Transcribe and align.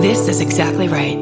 This 0.00 0.28
is 0.28 0.40
exactly 0.40 0.88
right. 0.88 1.18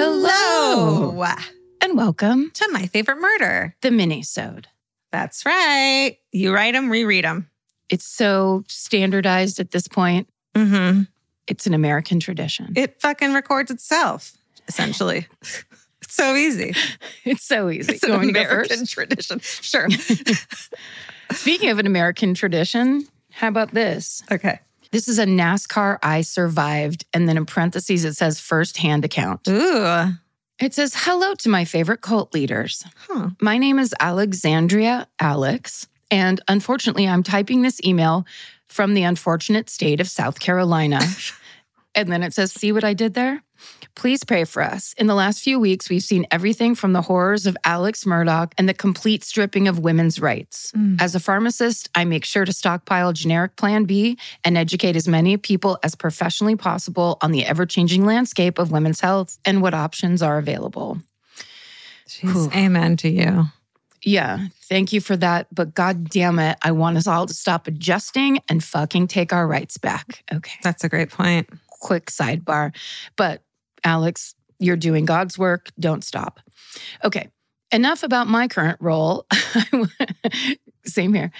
Hello. 0.00 1.24
And 1.80 1.96
welcome 1.96 2.50
To 2.54 2.68
my 2.72 2.86
favorite 2.86 3.18
murder. 3.20 3.74
the 3.82 3.90
mini-sode. 3.90 4.68
That's 5.10 5.44
right. 5.46 6.16
You 6.32 6.54
write 6.54 6.74
them, 6.74 6.90
reread 6.90 7.24
them. 7.24 7.50
It's 7.88 8.06
so 8.06 8.64
standardized 8.68 9.60
at 9.60 9.70
this 9.70 9.88
point. 9.88 10.28
Mm-hmm. 10.54 11.02
It's 11.46 11.66
an 11.66 11.74
American 11.74 12.20
tradition. 12.20 12.72
It 12.76 13.00
fucking 13.00 13.32
records 13.32 13.70
itself, 13.70 14.32
essentially. 14.68 15.26
it's 16.02 16.14
so 16.14 16.34
easy. 16.34 16.74
it's 17.24 17.44
so 17.44 17.70
easy. 17.70 17.94
It's 17.94 18.02
You 18.02 18.10
an 18.12 18.16
want 18.16 18.26
me 18.26 18.32
to 18.34 18.38
go 18.40 18.44
American 18.50 18.86
tradition. 18.86 19.40
Sure. 19.40 19.88
Speaking 21.32 21.70
of 21.70 21.78
an 21.78 21.86
American 21.86 22.34
tradition, 22.34 23.06
how 23.30 23.48
about 23.48 23.72
this? 23.72 24.22
okay. 24.30 24.60
This 24.90 25.06
is 25.06 25.18
a 25.18 25.26
NASCAR 25.26 25.98
I 26.02 26.22
survived. 26.22 27.04
And 27.12 27.28
then 27.28 27.36
in 27.36 27.44
parentheses, 27.44 28.06
it 28.06 28.14
says 28.16 28.40
first 28.40 28.78
hand 28.78 29.04
account. 29.04 29.46
Ooh. 29.46 30.12
It 30.58 30.72
says, 30.72 30.94
Hello 30.96 31.34
to 31.34 31.48
my 31.50 31.66
favorite 31.66 32.00
cult 32.00 32.32
leaders. 32.32 32.84
Huh. 33.06 33.30
My 33.38 33.58
name 33.58 33.78
is 33.78 33.94
Alexandria 34.00 35.06
Alex. 35.20 35.88
And 36.10 36.40
unfortunately, 36.48 37.06
I'm 37.06 37.22
typing 37.22 37.62
this 37.62 37.80
email 37.84 38.26
from 38.66 38.94
the 38.94 39.02
unfortunate 39.02 39.68
state 39.70 40.00
of 40.00 40.08
South 40.08 40.40
Carolina. 40.40 41.00
and 41.94 42.10
then 42.10 42.22
it 42.22 42.34
says, 42.34 42.52
See 42.52 42.72
what 42.72 42.84
I 42.84 42.94
did 42.94 43.14
there? 43.14 43.42
Please 43.94 44.22
pray 44.22 44.44
for 44.44 44.62
us. 44.62 44.94
In 44.96 45.08
the 45.08 45.14
last 45.14 45.42
few 45.42 45.58
weeks, 45.58 45.90
we've 45.90 46.02
seen 46.02 46.26
everything 46.30 46.76
from 46.76 46.92
the 46.92 47.02
horrors 47.02 47.46
of 47.46 47.56
Alex 47.64 48.04
Murdaugh 48.04 48.52
and 48.56 48.68
the 48.68 48.74
complete 48.74 49.24
stripping 49.24 49.66
of 49.66 49.80
women's 49.80 50.20
rights. 50.20 50.70
Mm. 50.76 51.00
As 51.02 51.16
a 51.16 51.20
pharmacist, 51.20 51.88
I 51.94 52.04
make 52.04 52.24
sure 52.24 52.44
to 52.44 52.52
stockpile 52.52 53.12
generic 53.12 53.56
Plan 53.56 53.84
B 53.84 54.16
and 54.44 54.56
educate 54.56 54.94
as 54.94 55.08
many 55.08 55.36
people 55.36 55.78
as 55.82 55.96
professionally 55.96 56.54
possible 56.54 57.18
on 57.20 57.32
the 57.32 57.44
ever 57.44 57.66
changing 57.66 58.04
landscape 58.04 58.58
of 58.58 58.70
women's 58.70 59.00
health 59.00 59.38
and 59.44 59.60
what 59.60 59.74
options 59.74 60.22
are 60.22 60.38
available. 60.38 60.98
Jeez, 62.06 62.54
amen 62.54 62.96
to 62.98 63.08
you. 63.08 63.46
Yeah, 64.08 64.46
thank 64.70 64.94
you 64.94 65.02
for 65.02 65.18
that. 65.18 65.48
But 65.54 65.74
God 65.74 66.08
damn 66.08 66.38
it, 66.38 66.56
I 66.62 66.72
want 66.72 66.96
us 66.96 67.06
all 67.06 67.26
to 67.26 67.34
stop 67.34 67.66
adjusting 67.66 68.40
and 68.48 68.64
fucking 68.64 69.08
take 69.08 69.34
our 69.34 69.46
rights 69.46 69.76
back. 69.76 70.24
Okay, 70.32 70.58
That's 70.62 70.82
a 70.82 70.88
great 70.88 71.10
point. 71.10 71.50
quick 71.68 72.06
sidebar. 72.06 72.74
But 73.16 73.42
Alex, 73.84 74.34
you're 74.58 74.78
doing 74.78 75.04
God's 75.04 75.38
work. 75.38 75.68
Don't 75.78 76.02
stop. 76.02 76.40
Okay, 77.04 77.28
enough 77.70 78.02
about 78.02 78.28
my 78.28 78.48
current 78.48 78.78
role. 78.80 79.26
Same 80.86 81.12
here. 81.12 81.30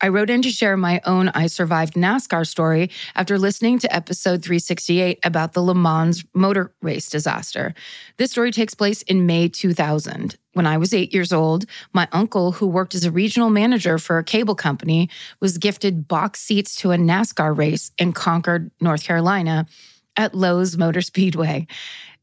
I 0.00 0.08
wrote 0.08 0.28
in 0.28 0.42
to 0.42 0.50
share 0.50 0.76
my 0.76 1.00
own 1.06 1.30
I 1.30 1.46
survived 1.46 1.94
NASCAR 1.94 2.46
story 2.46 2.90
after 3.14 3.38
listening 3.38 3.78
to 3.78 3.94
episode 3.94 4.42
368 4.42 5.20
about 5.24 5.54
the 5.54 5.62
Le 5.62 5.74
Mans 5.74 6.22
motor 6.34 6.74
race 6.82 7.08
disaster. 7.08 7.74
This 8.18 8.30
story 8.30 8.52
takes 8.52 8.74
place 8.74 9.00
in 9.02 9.24
May 9.24 9.48
2000. 9.48 10.36
When 10.52 10.66
I 10.66 10.76
was 10.76 10.92
eight 10.92 11.14
years 11.14 11.32
old, 11.32 11.64
my 11.94 12.08
uncle, 12.12 12.52
who 12.52 12.66
worked 12.66 12.94
as 12.94 13.04
a 13.04 13.10
regional 13.10 13.48
manager 13.48 13.96
for 13.96 14.18
a 14.18 14.24
cable 14.24 14.54
company, 14.54 15.08
was 15.40 15.56
gifted 15.56 16.06
box 16.06 16.40
seats 16.40 16.76
to 16.76 16.92
a 16.92 16.96
NASCAR 16.96 17.56
race 17.56 17.90
in 17.96 18.12
Concord, 18.12 18.70
North 18.80 19.04
Carolina 19.04 19.66
at 20.14 20.34
Lowe's 20.34 20.76
Motor 20.76 21.00
Speedway. 21.00 21.66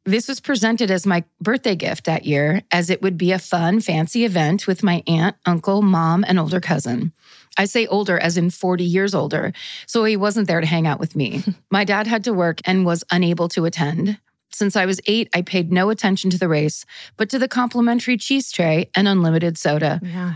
This 0.05 0.27
was 0.27 0.41
presented 0.41 0.91
as 0.91 1.07
my 1.07 1.23
birthday 1.39 1.75
gift 1.75 2.05
that 2.05 2.25
year, 2.25 2.61
as 2.71 2.89
it 2.89 3.01
would 3.01 3.17
be 3.17 3.31
a 3.31 3.39
fun, 3.39 3.79
fancy 3.79 4.25
event 4.25 4.67
with 4.67 4.83
my 4.83 5.01
aunt, 5.07 5.37
uncle, 5.45 5.81
mom, 5.81 6.25
and 6.27 6.37
older 6.37 6.59
cousin. 6.59 7.13
I 7.57 7.65
say 7.65 7.85
older 7.87 8.17
as 8.17 8.37
in 8.37 8.49
40 8.49 8.83
years 8.83 9.13
older, 9.13 9.53
so 9.85 10.03
he 10.03 10.17
wasn't 10.17 10.47
there 10.47 10.61
to 10.61 10.67
hang 10.67 10.87
out 10.87 10.99
with 10.99 11.15
me. 11.15 11.43
my 11.71 11.83
dad 11.83 12.07
had 12.07 12.23
to 12.25 12.33
work 12.33 12.59
and 12.65 12.85
was 12.85 13.03
unable 13.11 13.47
to 13.49 13.65
attend. 13.65 14.17
Since 14.51 14.75
I 14.75 14.85
was 14.85 15.01
eight, 15.07 15.29
I 15.33 15.41
paid 15.41 15.71
no 15.71 15.89
attention 15.89 16.29
to 16.29 16.37
the 16.37 16.47
race, 16.47 16.85
but 17.17 17.29
to 17.29 17.39
the 17.39 17.47
complimentary 17.47 18.17
cheese 18.17 18.51
tray 18.51 18.89
and 18.95 19.07
unlimited 19.07 19.57
soda. 19.57 19.99
Yeah. 20.03 20.35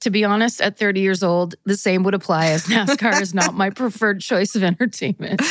To 0.00 0.10
be 0.10 0.24
honest, 0.24 0.62
at 0.62 0.78
30 0.78 1.00
years 1.00 1.22
old, 1.22 1.56
the 1.64 1.76
same 1.76 2.02
would 2.04 2.14
apply 2.14 2.46
as 2.46 2.64
NASCAR 2.66 3.20
is 3.20 3.34
not 3.34 3.54
my 3.54 3.68
preferred 3.68 4.20
choice 4.20 4.54
of 4.56 4.62
entertainment. 4.62 5.42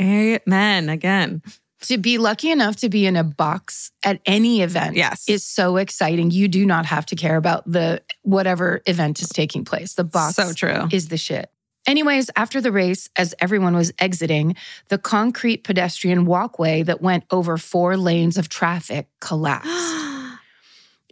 Amen. 0.00 0.88
Again. 0.88 1.42
To 1.88 1.98
be 1.98 2.18
lucky 2.18 2.50
enough 2.50 2.76
to 2.76 2.88
be 2.88 3.06
in 3.06 3.16
a 3.16 3.24
box 3.24 3.92
at 4.04 4.20
any 4.26 4.62
event 4.62 4.96
Yes. 4.96 5.28
is 5.28 5.44
so 5.44 5.76
exciting. 5.76 6.30
You 6.30 6.48
do 6.48 6.66
not 6.66 6.86
have 6.86 7.06
to 7.06 7.16
care 7.16 7.36
about 7.36 7.70
the 7.70 8.02
whatever 8.22 8.82
event 8.86 9.20
is 9.20 9.28
taking 9.28 9.64
place. 9.64 9.94
The 9.94 10.04
box 10.04 10.34
So 10.36 10.52
true. 10.52 10.88
is 10.90 11.08
the 11.08 11.16
shit. 11.16 11.50
Anyways, 11.86 12.30
after 12.34 12.60
the 12.60 12.72
race, 12.72 13.08
as 13.16 13.34
everyone 13.38 13.76
was 13.76 13.92
exiting, 14.00 14.56
the 14.88 14.98
concrete 14.98 15.62
pedestrian 15.62 16.26
walkway 16.26 16.82
that 16.82 17.00
went 17.00 17.22
over 17.30 17.56
four 17.56 17.96
lanes 17.96 18.36
of 18.36 18.48
traffic 18.48 19.08
collapsed. 19.20 19.70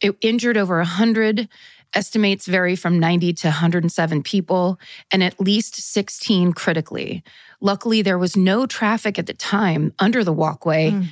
It 0.02 0.16
injured 0.20 0.56
over 0.56 0.78
100, 0.78 1.48
estimates 1.94 2.46
vary 2.46 2.76
from 2.76 2.98
90 2.98 3.32
to 3.34 3.48
107 3.48 4.22
people, 4.22 4.78
and 5.10 5.22
at 5.22 5.40
least 5.40 5.76
16 5.76 6.52
critically. 6.52 7.22
Luckily, 7.60 8.02
there 8.02 8.18
was 8.18 8.36
no 8.36 8.66
traffic 8.66 9.18
at 9.18 9.26
the 9.26 9.34
time 9.34 9.92
under 9.98 10.22
the 10.24 10.32
walkway. 10.32 10.90
Mm. 10.90 11.06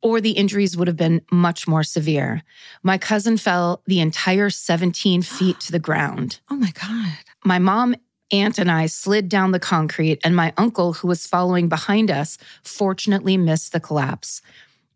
Or 0.00 0.20
the 0.20 0.30
injuries 0.30 0.76
would 0.76 0.86
have 0.86 0.96
been 0.96 1.22
much 1.32 1.66
more 1.66 1.82
severe. 1.82 2.44
My 2.84 2.98
cousin 2.98 3.36
fell 3.36 3.82
the 3.86 3.98
entire 3.98 4.48
17 4.48 5.22
feet 5.36 5.58
to 5.60 5.72
the 5.72 5.80
ground. 5.80 6.38
oh 6.50 6.56
my 6.56 6.70
God. 6.70 7.12
My 7.44 7.58
mom, 7.58 7.96
aunt, 8.30 8.58
and 8.58 8.70
I 8.70 8.86
slid 8.86 9.28
down 9.28 9.50
the 9.50 9.58
concrete, 9.58 10.20
and 10.22 10.36
my 10.36 10.52
uncle, 10.56 10.92
who 10.92 11.08
was 11.08 11.26
following 11.26 11.68
behind 11.68 12.12
us, 12.12 12.38
fortunately 12.62 13.36
missed 13.36 13.72
the 13.72 13.80
collapse. 13.80 14.40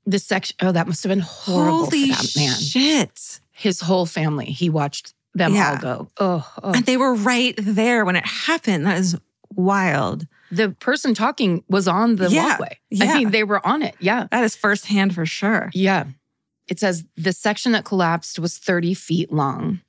The 0.07 0.21
section, 0.21 0.57
oh, 0.63 0.71
that 0.71 0.87
must 0.87 1.03
have 1.03 1.11
been 1.11 1.21
horrible 1.21 1.87
Holy 1.87 2.13
for 2.13 2.23
that 2.23 2.37
man. 2.37 2.55
shit. 2.55 3.41
His 3.53 3.81
whole 3.81 4.07
family, 4.07 4.47
he 4.47 4.69
watched 4.71 5.15
them 5.35 5.55
Yeah. 5.55 5.71
all 5.73 5.77
go. 5.79 6.09
Oh, 6.19 6.53
oh. 6.63 6.73
And 6.73 6.85
they 6.85 6.97
were 6.97 7.15
right 7.15 7.55
there 7.59 8.05
when 8.05 8.17
it 8.17 8.27
happened. 8.27 8.87
That 8.87 8.99
is 8.99 9.17
wild. 9.55 10.27
the 10.51 10.71
person 10.71 11.15
talking 11.15 11.63
was 11.69 11.87
on 11.89 12.17
the 12.17 12.29
Yeah, 12.29 12.47
walkway. 12.49 12.79
yeah. 12.91 13.13
I 13.13 13.19
mean, 13.19 13.31
they 13.31 13.45
were 13.45 13.65
on 13.67 13.83
it. 13.83 13.95
Yeah. 14.01 14.27
That 14.31 14.45
is 14.45 14.55
firsthand 14.57 15.15
for 15.15 15.25
sure. 15.27 15.71
Yeah. 15.75 16.05
It 16.69 16.79
says 16.81 17.05
the 17.17 17.33
section 17.33 17.73
that 17.73 17.85
collapsed 17.85 18.39
was 18.39 18.59
30 18.59 18.93
feet 18.95 19.33
long. 19.33 19.81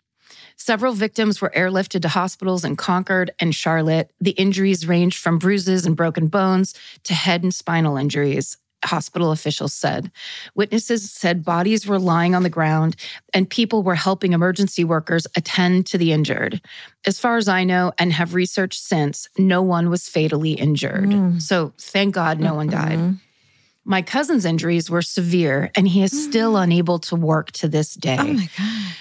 Several 0.55 0.93
victims 0.93 1.41
were 1.41 1.51
airlifted 1.55 2.01
to 2.03 2.07
hospitals 2.09 2.63
in 2.63 2.75
Concord 2.77 3.31
and 3.39 3.53
Charlotte. 3.55 4.11
The 4.21 4.31
injuries 4.31 4.87
ranged 4.87 5.17
from 5.19 5.37
bruises 5.39 5.85
and 5.85 5.95
broken 5.95 6.27
bones 6.27 6.73
to 7.03 7.13
head 7.13 7.43
and 7.43 7.53
spinal 7.53 7.97
injuries, 7.97 8.57
hospital 8.83 9.31
officials 9.31 9.73
said. 9.73 10.11
Witnesses 10.55 11.09
said 11.11 11.43
bodies 11.43 11.87
were 11.87 11.99
lying 11.99 12.35
on 12.35 12.43
the 12.43 12.49
ground 12.49 12.95
and 13.33 13.49
people 13.49 13.83
were 13.83 13.95
helping 13.95 14.33
emergency 14.33 14.83
workers 14.83 15.25
attend 15.35 15.85
to 15.87 15.97
the 15.97 16.11
injured. 16.11 16.61
As 17.05 17.19
far 17.19 17.37
as 17.37 17.47
I 17.47 17.63
know 17.63 17.91
and 17.97 18.13
have 18.13 18.33
researched 18.33 18.81
since, 18.81 19.27
no 19.37 19.61
one 19.61 19.89
was 19.89 20.07
fatally 20.09 20.53
injured. 20.53 21.09
Mm. 21.09 21.41
So 21.41 21.73
thank 21.77 22.13
God 22.13 22.39
no 22.39 22.53
one 22.55 22.67
died. 22.67 22.99
Mhm. 22.99 23.19
My 23.85 24.01
cousin's 24.01 24.45
injuries 24.45 24.89
were 24.89 25.01
severe, 25.01 25.69
and 25.75 25.85
he 25.87 26.03
is 26.03 26.11
still 26.23 26.55
unable 26.55 26.99
to 26.99 27.17
work 27.17 27.51
to 27.53 27.67
this 27.67 27.93
day. 27.95 28.17
Oh 28.17 28.23
my 28.33 28.49
God. 28.57 28.93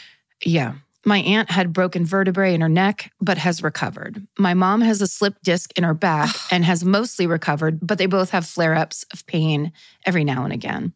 yeah. 0.44 0.72
My 1.04 1.18
aunt 1.18 1.50
had 1.50 1.72
broken 1.72 2.06
vertebrae 2.06 2.54
in 2.54 2.60
her 2.60 2.68
neck, 2.68 3.10
but 3.20 3.38
has 3.38 3.62
recovered. 3.62 4.26
My 4.38 4.54
mom 4.54 4.80
has 4.82 5.00
a 5.00 5.06
slip 5.06 5.34
disc 5.42 5.76
in 5.76 5.84
her 5.84 5.94
back 5.94 6.34
and 6.50 6.64
has 6.64 6.84
mostly 6.84 7.26
recovered, 7.26 7.80
but 7.82 7.98
they 7.98 8.06
both 8.06 8.30
have 8.30 8.46
flare 8.46 8.74
ups 8.74 9.04
of 9.12 9.26
pain 9.26 9.72
every 10.06 10.22
now 10.22 10.44
and 10.44 10.52
again. 10.52 10.92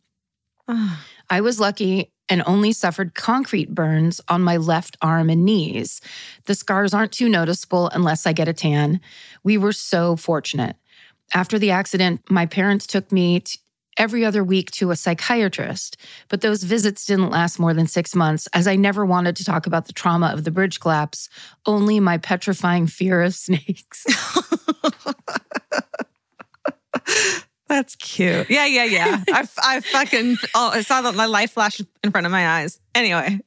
I 1.30 1.40
was 1.40 1.60
lucky 1.60 2.12
and 2.28 2.42
only 2.46 2.72
suffered 2.72 3.14
concrete 3.14 3.74
burns 3.74 4.20
on 4.28 4.42
my 4.42 4.56
left 4.56 4.96
arm 5.00 5.30
and 5.30 5.44
knees. 5.44 6.00
The 6.46 6.54
scars 6.54 6.92
aren't 6.92 7.12
too 7.12 7.28
noticeable 7.28 7.88
unless 7.90 8.26
I 8.26 8.32
get 8.32 8.48
a 8.48 8.52
tan. 8.52 9.00
We 9.44 9.58
were 9.58 9.72
so 9.72 10.16
fortunate. 10.16 10.76
After 11.34 11.58
the 11.58 11.70
accident, 11.70 12.22
my 12.30 12.46
parents 12.46 12.86
took 12.86 13.10
me 13.10 13.40
t- 13.40 13.58
every 13.96 14.24
other 14.24 14.42
week 14.44 14.70
to 14.72 14.90
a 14.90 14.96
psychiatrist, 14.96 15.96
but 16.28 16.40
those 16.40 16.62
visits 16.62 17.04
didn't 17.06 17.30
last 17.30 17.58
more 17.58 17.74
than 17.74 17.86
six 17.86 18.14
months 18.14 18.48
as 18.52 18.66
I 18.66 18.76
never 18.76 19.04
wanted 19.06 19.36
to 19.36 19.44
talk 19.44 19.66
about 19.66 19.86
the 19.86 19.92
trauma 19.92 20.28
of 20.32 20.44
the 20.44 20.50
bridge 20.50 20.80
collapse, 20.80 21.28
only 21.66 22.00
my 22.00 22.18
petrifying 22.18 22.86
fear 22.86 23.22
of 23.22 23.34
snakes. 23.46 24.04
That's 27.68 27.96
cute. 27.96 28.48
Yeah, 28.48 28.66
yeah, 28.66 28.84
yeah. 28.84 29.24
I, 29.28 29.46
I 29.62 29.80
fucking, 29.80 30.36
oh, 30.54 30.70
I 30.72 30.82
saw 30.82 31.02
that 31.02 31.14
my 31.16 31.26
life 31.26 31.52
flash 31.52 31.80
in 32.04 32.10
front 32.12 32.24
of 32.24 32.30
my 32.32 32.60
eyes. 32.60 32.78
Anyway, 32.94 33.40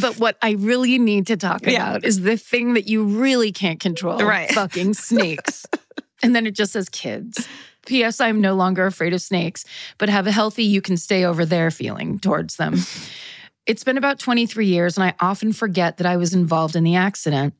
But 0.00 0.18
what 0.18 0.36
I 0.42 0.52
really 0.52 0.98
need 0.98 1.26
to 1.28 1.36
talk 1.38 1.62
Yeah. 1.64 1.88
about 1.90 2.04
is 2.04 2.20
the 2.20 2.36
thing 2.36 2.74
that 2.74 2.86
you 2.88 3.04
really 3.04 3.52
can't 3.52 3.80
control. 3.80 4.18
Right. 4.18 4.50
Fucking 4.52 4.94
snakes. 4.94 5.66
And 6.22 6.34
then 6.34 6.46
it 6.46 6.52
just 6.54 6.72
says 6.72 6.88
kids. 6.88 7.46
P.S. 7.86 8.20
I'm 8.20 8.40
no 8.40 8.54
longer 8.54 8.86
afraid 8.86 9.12
of 9.12 9.20
snakes, 9.20 9.64
but 9.98 10.08
have 10.08 10.26
a 10.26 10.32
healthy 10.32 10.64
you 10.64 10.80
can 10.80 10.96
stay 10.96 11.24
over 11.24 11.44
there 11.44 11.70
feeling 11.70 12.18
towards 12.18 12.56
them. 12.56 12.76
it's 13.66 13.84
been 13.84 13.98
about 13.98 14.18
23 14.18 14.66
years, 14.66 14.96
and 14.96 15.04
I 15.04 15.14
often 15.20 15.52
forget 15.52 15.98
that 15.98 16.06
I 16.06 16.16
was 16.16 16.34
involved 16.34 16.76
in 16.76 16.84
the 16.84 16.96
accident. 16.96 17.54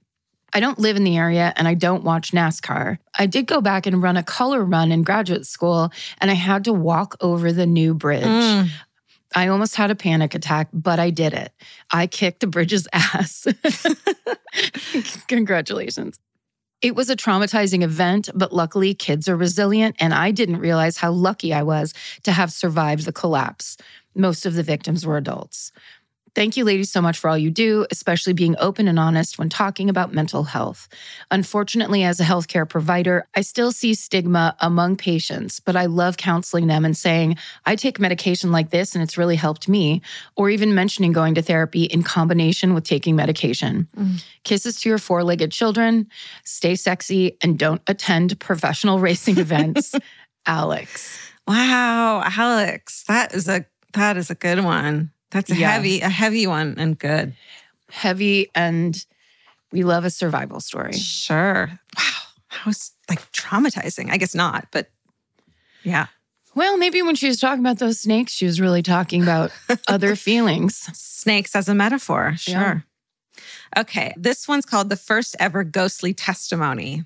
I 0.55 0.61
don't 0.61 0.79
live 0.79 0.97
in 0.97 1.03
the 1.03 1.17
area 1.17 1.53
and 1.57 1.67
I 1.67 1.75
don't 1.75 2.05
watch 2.05 2.31
NASCAR. 2.31 2.99
I 3.19 3.27
did 3.27 3.49
go 3.49 3.61
back 3.61 3.87
and 3.87 4.01
run 4.01 4.17
a 4.17 4.23
color 4.23 4.65
run 4.65 4.93
in 4.93 5.03
graduate 5.03 5.47
school, 5.47 5.91
and 6.19 6.31
I 6.31 6.35
had 6.35 6.65
to 6.65 6.73
walk 6.73 7.17
over 7.21 7.53
the 7.53 7.67
new 7.67 7.93
bridge. 7.93 8.23
Mm. 8.23 8.69
I 9.35 9.49
almost 9.49 9.75
had 9.75 9.91
a 9.91 9.97
panic 9.97 10.35
attack, 10.35 10.69
but 10.73 11.01
I 11.01 11.11
did 11.11 11.33
it. 11.33 11.53
I 11.91 12.07
kicked 12.07 12.41
the 12.41 12.47
bridge's 12.47 12.87
ass. 12.93 13.47
Congratulations. 15.29 16.19
It 16.85 16.95
was 16.95 17.09
a 17.09 17.17
traumatizing 17.17 17.83
event, 17.83 18.29
but 18.35 18.53
luckily 18.53 18.93
kids 18.93 19.27
are 19.27 19.37
resilient, 19.37 19.97
and 20.01 20.13
I 20.13 20.33
didn't 20.33 20.59
realize 20.59 20.99
how 20.99 21.13
lucky 21.13 21.51
I 21.55 21.63
was 21.63 21.95
to 22.25 22.33
have 22.33 22.53
survived 22.53 23.07
the 23.07 23.13
collapse. 23.13 23.79
Most 24.15 24.45
of 24.45 24.53
the 24.53 24.63
victims 24.63 25.07
were 25.07 25.17
adults. 25.17 25.73
Thank 26.35 26.57
you, 26.57 26.65
ladies, 26.65 26.91
so 26.91 27.01
much 27.01 27.17
for 27.17 27.31
all 27.31 27.39
you 27.39 27.51
do, 27.51 27.87
especially 27.93 28.33
being 28.33 28.57
open 28.59 28.89
and 28.89 28.99
honest 28.99 29.39
when 29.39 29.49
talking 29.49 29.89
about 29.89 30.13
mental 30.13 30.43
health. 30.43 30.89
Unfortunately, 31.31 32.03
as 32.03 32.19
a 32.19 32.25
healthcare 32.25 32.69
provider, 32.69 33.29
I 33.37 33.43
still 33.43 33.71
see 33.71 33.95
stigma 33.95 34.57
among 34.59 34.97
patients, 34.97 35.61
but 35.61 35.77
I 35.77 35.87
love 35.87 36.17
counseling 36.17 36.67
them 36.67 36.85
and 36.85 36.97
saying, 36.97 37.37
I 37.67 37.77
take 37.77 38.01
medication 38.01 38.51
like 38.51 38.71
this 38.71 38.95
and 38.95 39.03
it's 39.03 39.17
really 39.17 39.37
helped 39.37 39.69
me, 39.69 40.03
or 40.35 40.51
even 40.51 40.75
mentioning 40.75 41.13
going 41.13 41.37
to 41.37 41.43
therapy 41.43 41.85
in 41.85 42.03
combination 42.03 42.75
with 42.75 42.83
taking 42.83 43.15
medication. 43.15 43.87
Mm. 43.97 44.25
Kisses 44.43 44.81
to 44.81 44.89
your 44.89 44.99
four 44.99 45.23
legged 45.23 45.53
children, 45.53 46.09
stay 46.43 46.75
sexy, 46.75 47.37
and 47.43 47.59
don't 47.59 47.83
attend 47.87 48.41
professional 48.41 48.99
racing 49.09 49.39
events. 49.39 49.95
Alex. 50.47 51.19
Wow, 51.47 52.23
Alex, 52.25 53.05
that 53.07 53.35
is 53.35 53.49
a 53.49 53.67
that 53.93 54.17
is 54.17 54.31
a 54.31 54.35
good 54.35 54.65
one. 54.65 55.13
That's 55.35 55.51
a 55.51 55.57
Yeah. 55.57 55.73
heavy, 55.73 56.01
a 56.01 56.09
heavy 56.09 56.47
one 56.47 56.77
and 56.79 56.97
good. 56.99 57.35
Heavy, 57.91 58.51
and 58.55 59.05
we 59.73 59.83
love 59.83 60.05
a 60.05 60.11
survival 60.11 60.61
story. 60.61 60.93
Sure. 60.95 61.67
Wow. 61.99 62.05
That 62.53 62.65
was 62.67 62.93
like 63.11 63.21
traumatizing. 63.33 64.11
I 64.11 64.17
guess 64.17 64.35
not, 64.35 64.69
but 64.71 64.91
yeah. 65.83 66.07
Well, 66.55 66.79
maybe 66.79 67.03
when 67.03 67.17
she 67.17 67.27
was 67.27 67.41
talking 67.41 67.59
about 67.59 67.79
those 67.81 67.99
snakes, 67.99 68.33
she 68.33 68.47
was 68.47 68.61
really 68.61 68.81
talking 68.83 69.23
about 69.25 69.51
other 69.89 70.15
feelings. 70.15 70.77
Snakes 70.97 71.57
as 71.57 71.69
a 71.69 71.75
metaphor. 71.75 72.35
Sure. 72.37 72.85
Yeah. 73.35 73.41
Okay. 73.81 74.15
This 74.17 74.47
one's 74.47 74.65
called 74.65 74.89
The 74.89 74.97
First 74.97 75.35
Ever 75.41 75.65
Ghostly 75.65 76.15
Testimony. 76.15 77.05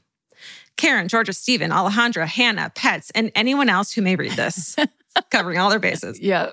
Karen, 0.79 1.09
Georgia, 1.09 1.35
Stephen, 1.35 1.71
Alejandra, 1.71 2.27
Hannah, 2.27 2.73
Pets, 2.75 3.11
and 3.15 3.31
anyone 3.35 3.69
else 3.69 3.93
who 3.93 4.01
may 4.01 4.17
read 4.17 4.33
this, 4.33 4.77
covering 5.31 5.59
all 5.59 5.69
their 5.69 5.81
bases. 5.81 6.19
Yeah. 6.19 6.53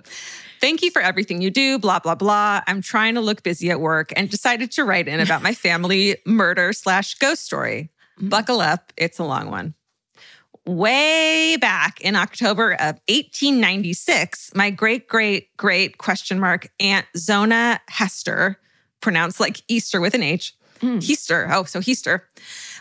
Thank 0.59 0.81
you 0.81 0.89
for 0.89 1.01
everything 1.01 1.41
you 1.41 1.51
do, 1.51 1.77
blah, 1.77 1.99
blah, 1.99 2.15
blah. 2.15 2.61
I'm 2.65 2.81
trying 2.81 3.15
to 3.15 3.21
look 3.21 3.43
busy 3.43 3.69
at 3.69 3.79
work 3.79 4.11
and 4.15 4.29
decided 4.29 4.71
to 4.71 4.83
write 4.83 5.07
in 5.07 5.19
about 5.19 5.43
my 5.43 5.53
family 5.67 6.17
murder 6.25 6.73
slash 6.73 7.13
ghost 7.15 7.45
story. 7.45 7.91
Mm. 8.19 8.29
Buckle 8.29 8.61
up, 8.61 8.91
it's 8.97 9.19
a 9.19 9.23
long 9.23 9.51
one. 9.51 9.75
Way 10.65 11.57
back 11.57 12.01
in 12.01 12.15
October 12.15 12.71
of 12.73 12.95
1896, 13.07 14.55
my 14.55 14.71
great, 14.71 15.07
great, 15.07 15.55
great 15.57 15.99
question 15.99 16.39
mark 16.39 16.71
Aunt 16.79 17.05
Zona 17.15 17.79
Hester, 17.87 18.59
pronounced 19.01 19.39
like 19.39 19.61
Easter 19.67 20.01
with 20.01 20.15
an 20.15 20.23
H, 20.23 20.55
Hmm. 20.81 20.99
Heaster, 20.99 21.47
oh, 21.51 21.63
so 21.63 21.79
Heaster, 21.79 22.23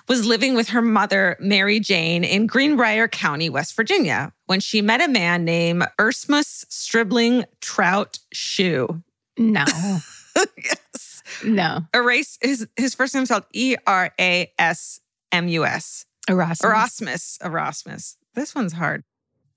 was 0.08 0.26
living 0.26 0.54
with 0.54 0.68
her 0.68 0.82
mother, 0.82 1.36
Mary 1.40 1.80
Jane, 1.80 2.24
in 2.24 2.46
Greenbrier 2.46 3.08
County, 3.08 3.48
West 3.48 3.74
Virginia, 3.74 4.32
when 4.46 4.60
she 4.60 4.82
met 4.82 5.02
a 5.02 5.08
man 5.08 5.44
named 5.44 5.86
Erasmus 5.98 6.66
Stribling 6.68 7.44
Trout 7.60 8.18
Shue. 8.32 9.02
No, 9.38 9.64
yes. 10.62 11.22
no. 11.44 11.80
Erase 11.94 12.38
his 12.40 12.68
his 12.76 12.94
first 12.94 13.14
name 13.14 13.22
is 13.22 13.28
spelled 13.28 13.44
E 13.52 13.76
R 13.86 14.12
A 14.20 14.52
S 14.58 15.00
M 15.32 15.48
U 15.48 15.64
S. 15.64 16.06
Erasmus. 16.28 16.64
Erasmus. 16.64 17.38
Erasmus. 17.44 18.16
This 18.34 18.54
one's 18.54 18.72
hard. 18.72 19.04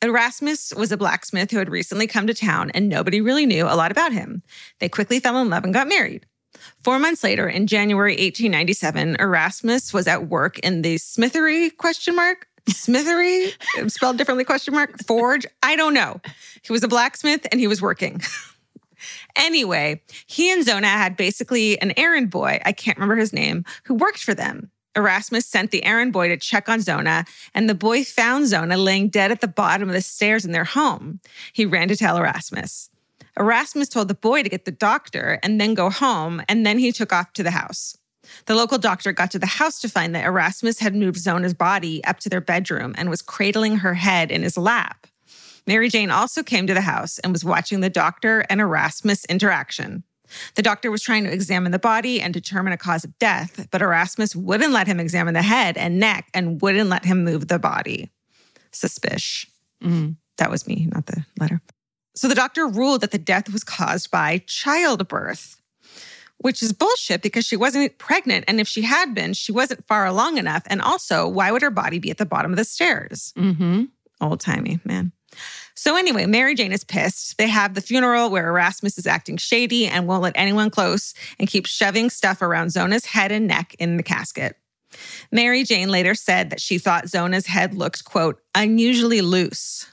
Erasmus 0.02 0.74
was 0.76 0.92
a 0.92 0.98
blacksmith 0.98 1.50
who 1.50 1.58
had 1.58 1.70
recently 1.70 2.06
come 2.08 2.28
to 2.28 2.34
town 2.34 2.70
and 2.72 2.88
nobody 2.88 3.20
really 3.20 3.46
knew 3.46 3.66
a 3.66 3.76
lot 3.76 3.92
about 3.92 4.12
him. 4.12 4.44
They 4.80 4.90
quickly 4.90 5.20
fell 5.20 5.38
in 5.40 5.50
love 5.50 5.64
and 5.64 5.74
got 5.74 5.88
married. 5.88 6.28
Four 6.84 7.00
months 7.00 7.24
later, 7.24 7.48
in 7.48 7.68
January 7.68 8.14
1897, 8.14 9.18
Erasmus 9.20 9.94
was 9.94 10.08
at 10.08 10.28
work 10.28 10.60
in 10.60 10.82
the 10.82 10.98
smithery 10.98 11.70
question 11.70 12.16
mark 12.16 12.48
smithery 12.70 13.52
spelled 13.88 14.18
differently 14.18 14.44
question 14.44 14.74
mark 14.74 14.98
forge. 15.06 15.46
I 15.64 15.76
don't 15.76 15.94
know. 15.94 16.22
He 16.62 16.72
was 16.72 16.84
a 16.84 16.88
blacksmith 16.88 17.48
and 17.52 17.60
he 17.60 17.68
was 17.68 17.82
working. 17.82 18.22
anyway, 19.36 20.02
he 20.26 20.52
and 20.52 20.66
Zona 20.66 20.88
had 20.88 21.18
basically 21.18 21.80
an 21.82 21.94
errand 21.98 22.30
boy. 22.30 22.60
I 22.66 22.72
can't 22.72 22.98
remember 22.98 23.16
his 23.16 23.34
name 23.34 23.66
who 23.86 23.96
worked 23.96 24.24
for 24.24 24.34
them. 24.34 24.72
Erasmus 24.96 25.46
sent 25.46 25.70
the 25.70 25.84
errand 25.84 26.12
boy 26.12 26.28
to 26.28 26.38
check 26.38 26.68
on 26.68 26.82
Zona, 26.82 27.24
and 27.54 27.70
the 27.70 27.76
boy 27.76 28.04
found 28.04 28.48
Zona 28.48 28.78
laying 28.78 29.10
dead 29.10 29.32
at 29.32 29.42
the 29.42 29.48
bottom 29.48 29.88
of 29.90 29.94
the 29.94 30.02
stairs 30.02 30.44
in 30.44 30.54
their 30.54 30.64
home. 30.64 31.20
He 31.54 31.68
ran 31.68 31.88
to 31.90 31.96
tell 31.96 32.18
Erasmus. 32.18 32.90
Erasmus 33.40 33.90
told 33.90 34.08
the 34.08 34.16
boy 34.16 34.44
to 34.44 34.50
get 34.50 34.66
the 34.66 34.72
doctor 34.72 35.40
and 35.44 35.60
then 35.62 35.74
go 35.74 35.90
home, 35.90 36.42
and 36.48 36.66
then 36.66 36.80
he 36.80 36.92
took 36.92 37.14
off 37.14 37.34
to 37.34 37.44
the 37.44 37.52
house. 37.52 37.98
The 38.46 38.56
local 38.56 38.78
doctor 38.78 39.12
got 39.12 39.32
to 39.32 39.40
the 39.40 39.46
house 39.46 39.80
to 39.80 39.90
find 39.90 40.14
that 40.16 40.26
Erasmus 40.26 40.80
had 40.80 40.96
moved 40.96 41.18
Zona's 41.18 41.54
body 41.54 42.04
up 42.04 42.20
to 42.20 42.30
their 42.30 42.42
bedroom 42.42 42.94
and 42.98 43.10
was 43.10 43.22
cradling 43.22 43.78
her 43.78 43.94
head 43.94 44.32
in 44.32 44.44
his 44.44 44.58
lap. 44.58 45.08
Mary 45.66 45.90
Jane 45.90 46.12
also 46.12 46.44
came 46.44 46.68
to 46.68 46.74
the 46.74 46.82
house 46.82 47.20
and 47.20 47.32
was 47.32 47.46
watching 47.46 47.82
the 47.82 47.90
doctor 47.90 48.46
and 48.50 48.60
Erasmus 48.60 49.26
interaction. 49.26 50.04
The 50.56 50.62
doctor 50.62 50.92
was 50.92 51.02
trying 51.02 51.24
to 51.24 51.32
examine 51.32 51.72
the 51.72 51.80
body 51.80 52.20
and 52.22 52.34
determine 52.34 52.74
a 52.74 52.78
cause 52.78 53.06
of 53.06 53.18
death, 53.18 53.68
but 53.72 53.82
Erasmus 53.82 54.36
wouldn't 54.36 54.74
let 54.74 54.88
him 54.88 55.00
examine 55.00 55.34
the 55.34 55.42
head 55.42 55.78
and 55.78 56.00
neck 56.00 56.28
and 56.34 56.62
wouldn't 56.62 56.90
let 56.90 57.06
him 57.06 57.24
move 57.24 57.48
the 57.48 57.60
body. 57.60 58.12
Suspicious. 58.72 59.50
Mhm. 59.82 60.18
That 60.38 60.52
was 60.52 60.68
me, 60.68 60.90
not 60.94 61.06
the 61.06 61.26
letter. 61.40 61.62
So 62.18 62.28
the 62.28 62.36
doctor 62.36 62.68
ruled 62.68 63.02
that 63.02 63.12
the 63.12 63.20
death 63.20 63.52
was 63.54 63.64
caused 63.64 64.10
by 64.10 64.40
childbirth, 64.48 65.62
which 66.40 66.64
is 66.64 66.74
bullshit 66.74 67.22
because 67.22 67.46
she 67.46 67.56
wasn't 67.56 67.98
pregnant. 68.00 68.46
And 68.48 68.60
if 68.60 68.68
she 68.68 68.82
had 68.82 69.14
been, 69.14 69.34
she 69.34 69.52
wasn't 69.52 69.86
far 69.86 70.08
along 70.08 70.38
enough. 70.38 70.64
And 70.66 70.82
also, 70.82 71.28
why 71.28 71.52
would 71.52 71.62
her 71.62 71.70
body 71.70 72.00
be 72.00 72.10
at 72.10 72.18
the 72.18 72.26
bottom 72.26 72.52
of 72.52 72.58
the 72.58 72.64
stairs? 72.64 73.34
Mm-hmm. 73.38 73.84
Old 74.20 74.40
timey, 74.40 74.80
man. 74.84 75.12
So, 75.76 75.96
anyway, 75.96 76.26
Mary 76.26 76.56
Jane 76.56 76.72
is 76.72 76.84
pissed. 76.84 77.38
They 77.38 77.48
have 77.48 77.76
the 77.76 77.82
funeral 77.82 78.32
where 78.32 78.48
Erasmus 78.48 78.98
is 78.98 79.06
acting 79.06 79.38
shady 79.38 79.86
and 79.86 80.08
won't 80.08 80.24
let 80.24 80.34
anyone 80.36 80.72
close 80.72 81.14
and 81.38 81.48
keeps 81.48 81.70
shoving 81.70 82.10
stuff 82.10 82.42
around 82.42 82.70
Zona's 82.70 83.06
head 83.06 83.32
and 83.32 83.46
neck 83.46 83.76
in 83.78 83.98
the 83.98 84.02
casket. 84.02 84.58
Mary 85.32 85.64
Jane 85.64 85.90
later 85.90 86.16
said 86.16 86.50
that 86.50 86.62
she 86.62 86.80
thought 86.80 87.06
Zona's 87.06 87.46
head 87.46 87.76
looked, 87.76 88.06
quote, 88.06 88.42
unusually 88.56 89.22
loose. 89.22 89.86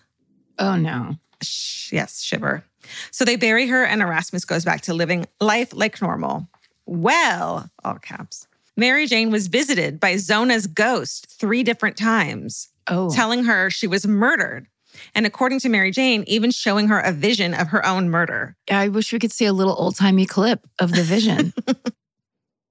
Oh 0.58 0.76
no. 0.76 1.16
Sh- 1.44 1.92
yes, 1.92 2.20
shiver. 2.22 2.64
So 3.10 3.24
they 3.24 3.36
bury 3.36 3.66
her, 3.68 3.84
and 3.84 4.02
Erasmus 4.02 4.44
goes 4.44 4.64
back 4.64 4.82
to 4.82 4.94
living 4.94 5.26
life 5.40 5.72
like 5.72 6.00
normal. 6.02 6.48
Well, 6.86 7.70
all 7.84 7.94
caps. 7.94 8.46
Mary 8.76 9.06
Jane 9.06 9.30
was 9.30 9.46
visited 9.46 10.00
by 10.00 10.14
Zona's 10.16 10.66
ghost 10.66 11.26
three 11.30 11.62
different 11.62 11.96
times, 11.96 12.68
Oh. 12.88 13.08
telling 13.14 13.44
her 13.44 13.70
she 13.70 13.86
was 13.86 14.06
murdered. 14.06 14.66
And 15.14 15.26
according 15.26 15.60
to 15.60 15.68
Mary 15.68 15.90
Jane, 15.90 16.24
even 16.26 16.50
showing 16.50 16.88
her 16.88 17.00
a 17.00 17.10
vision 17.12 17.54
of 17.54 17.68
her 17.68 17.84
own 17.86 18.10
murder. 18.10 18.56
I 18.70 18.88
wish 18.88 19.12
we 19.12 19.18
could 19.18 19.32
see 19.32 19.46
a 19.46 19.52
little 19.52 19.74
old 19.78 19.96
timey 19.96 20.26
clip 20.26 20.60
of 20.78 20.92
the 20.92 21.02
vision. 21.02 21.52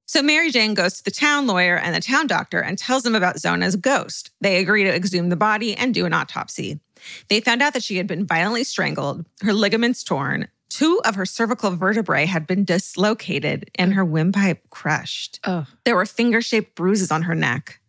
So 0.05 0.21
Mary 0.21 0.51
Jane 0.51 0.73
goes 0.75 0.97
to 0.97 1.03
the 1.03 1.09
town 1.11 1.47
lawyer 1.47 1.75
and 1.75 1.95
the 1.95 2.01
town 2.01 2.27
doctor 2.27 2.59
and 2.59 2.77
tells 2.77 3.01
them 3.03 3.15
about 3.15 3.37
Zona's 3.39 3.75
ghost. 3.75 4.29
They 4.41 4.57
agree 4.57 4.83
to 4.83 4.93
exhume 4.93 5.29
the 5.29 5.35
body 5.35 5.75
and 5.75 5.91
do 5.91 6.05
an 6.05 6.13
autopsy. 6.13 6.79
They 7.29 7.41
found 7.41 7.61
out 7.61 7.73
that 7.73 7.83
she 7.83 7.97
had 7.97 8.07
been 8.07 8.25
violently 8.25 8.63
strangled, 8.63 9.25
her 9.41 9.53
ligaments 9.53 10.03
torn, 10.03 10.47
two 10.73 10.99
of 11.05 11.15
her 11.15 11.25
cervical 11.25 11.71
vertebrae 11.71 12.25
had 12.25 12.47
been 12.47 12.65
dislocated, 12.65 13.69
and 13.75 13.93
her 13.93 14.03
windpipe 14.03 14.69
crushed. 14.71 15.39
oh. 15.43 15.67
There 15.85 15.95
were 15.95 16.05
finger 16.05 16.41
shaped 16.41 16.75
bruises 16.75 17.11
on 17.11 17.23
her 17.23 17.35
neck. 17.35 17.79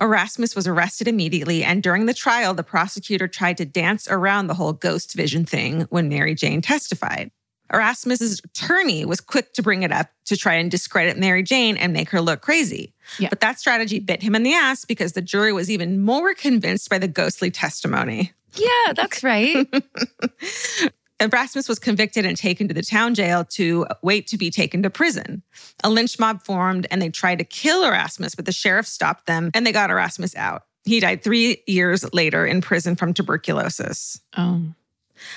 Erasmus 0.00 0.54
was 0.54 0.66
arrested 0.66 1.08
immediately, 1.08 1.64
and 1.64 1.82
during 1.82 2.06
the 2.06 2.14
trial, 2.14 2.52
the 2.52 2.62
prosecutor 2.62 3.26
tried 3.26 3.56
to 3.58 3.64
dance 3.64 4.06
around 4.08 4.46
the 4.46 4.54
whole 4.54 4.72
ghost 4.72 5.14
vision 5.14 5.46
thing 5.46 5.82
when 5.90 6.08
Mary 6.08 6.34
Jane 6.34 6.60
testified. 6.60 7.30
Erasmus's 7.72 8.40
attorney 8.44 9.04
was 9.04 9.20
quick 9.20 9.52
to 9.54 9.62
bring 9.62 9.82
it 9.82 9.90
up 9.90 10.10
to 10.26 10.36
try 10.36 10.54
and 10.54 10.70
discredit 10.70 11.18
Mary 11.18 11.42
Jane 11.42 11.76
and 11.76 11.92
make 11.92 12.10
her 12.10 12.20
look 12.20 12.40
crazy. 12.40 12.94
Yeah. 13.18 13.28
But 13.28 13.40
that 13.40 13.58
strategy 13.58 13.98
bit 13.98 14.22
him 14.22 14.34
in 14.34 14.42
the 14.42 14.54
ass 14.54 14.84
because 14.84 15.12
the 15.12 15.22
jury 15.22 15.52
was 15.52 15.70
even 15.70 16.00
more 16.00 16.34
convinced 16.34 16.90
by 16.90 16.98
the 16.98 17.08
ghostly 17.08 17.50
testimony. 17.50 18.32
Yeah, 18.54 18.92
that's 18.94 19.22
right. 19.22 19.66
Erasmus 21.20 21.68
was 21.68 21.78
convicted 21.78 22.26
and 22.26 22.36
taken 22.36 22.68
to 22.68 22.74
the 22.74 22.82
town 22.82 23.14
jail 23.14 23.44
to 23.44 23.86
wait 24.02 24.26
to 24.28 24.36
be 24.36 24.50
taken 24.50 24.82
to 24.82 24.90
prison. 24.90 25.42
A 25.82 25.90
lynch 25.90 26.18
mob 26.18 26.42
formed 26.42 26.86
and 26.90 27.00
they 27.00 27.08
tried 27.08 27.38
to 27.38 27.44
kill 27.44 27.84
Erasmus, 27.84 28.34
but 28.34 28.44
the 28.44 28.52
sheriff 28.52 28.86
stopped 28.86 29.26
them 29.26 29.50
and 29.54 29.66
they 29.66 29.72
got 29.72 29.90
Erasmus 29.90 30.36
out. 30.36 30.64
He 30.84 31.00
died 31.00 31.22
three 31.22 31.62
years 31.66 32.12
later 32.12 32.46
in 32.46 32.60
prison 32.60 32.96
from 32.96 33.14
tuberculosis. 33.14 34.20
Oh. 34.36 34.62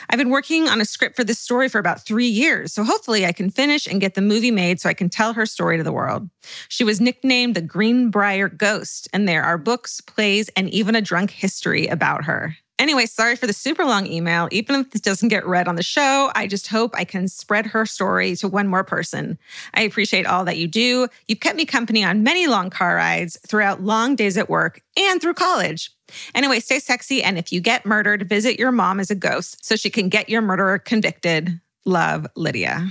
I've 0.10 0.20
been 0.20 0.30
working 0.30 0.68
on 0.68 0.82
a 0.82 0.86
script 0.86 1.16
for 1.16 1.24
this 1.24 1.40
story 1.40 1.70
for 1.70 1.80
about 1.80 2.06
three 2.06 2.28
years, 2.28 2.74
so 2.74 2.84
hopefully 2.84 3.26
I 3.26 3.32
can 3.32 3.50
finish 3.50 3.88
and 3.88 4.02
get 4.02 4.16
the 4.16 4.22
movie 4.22 4.52
made 4.52 4.80
so 4.80 4.90
I 4.90 4.94
can 4.94 5.10
tell 5.10 5.34
her 5.34 5.46
story 5.46 5.78
to 5.78 5.84
the 5.84 5.92
world. 5.92 6.30
She 6.68 6.84
was 6.84 7.02
nicknamed 7.02 7.56
the 7.56 7.62
Greenbrier 7.62 8.50
Ghost, 8.50 9.08
and 9.14 9.28
there 9.28 9.44
are 9.44 9.58
books, 9.58 10.02
plays, 10.02 10.50
and 10.50 10.70
even 10.70 10.96
a 10.96 11.02
drunk 11.02 11.32
history 11.32 11.88
about 11.88 12.26
her. 12.26 12.58
Anyway, 12.80 13.06
sorry 13.06 13.36
for 13.36 13.46
the 13.46 13.54
super 13.54 13.84
long 13.86 14.08
email. 14.08 14.48
Even 14.52 14.80
if 14.80 14.92
this 14.92 15.02
doesn't 15.02 15.28
get 15.28 15.46
read 15.46 15.68
on 15.68 15.76
the 15.76 15.84
show, 15.84 16.32
I 16.34 16.48
just 16.48 16.68
hope 16.68 16.92
I 16.96 17.04
can 17.04 17.28
spread 17.28 17.68
her 17.68 17.86
story 17.86 18.36
to 18.38 18.48
one 18.48 18.68
more 18.68 18.84
person. 18.84 19.38
I 19.74 19.82
appreciate 19.82 20.26
all 20.26 20.46
that 20.46 20.58
you 20.58 20.68
do. 20.68 21.08
You've 21.28 21.42
kept 21.42 21.58
me 21.58 21.66
company 21.66 22.04
on 22.04 22.24
many 22.24 22.48
long 22.48 22.70
car 22.70 22.96
rides, 22.96 23.38
throughout 23.46 23.84
long 23.84 24.16
days 24.16 24.38
at 24.38 24.50
work, 24.50 24.82
and 24.98 25.22
through 25.22 25.34
college. 25.34 25.92
Anyway, 26.34 26.60
stay 26.60 26.80
sexy. 26.80 27.22
And 27.22 27.38
if 27.38 27.52
you 27.52 27.60
get 27.62 27.86
murdered, 27.86 28.28
visit 28.28 28.58
your 28.58 28.72
mom 28.72 29.00
as 29.00 29.12
a 29.12 29.16
ghost 29.16 29.64
so 29.64 29.76
she 29.76 29.90
can 29.90 30.10
get 30.10 30.30
your 30.30 30.42
murderer 30.42 30.80
convicted. 30.80 31.60
Love, 31.86 32.28
Lydia. 32.36 32.88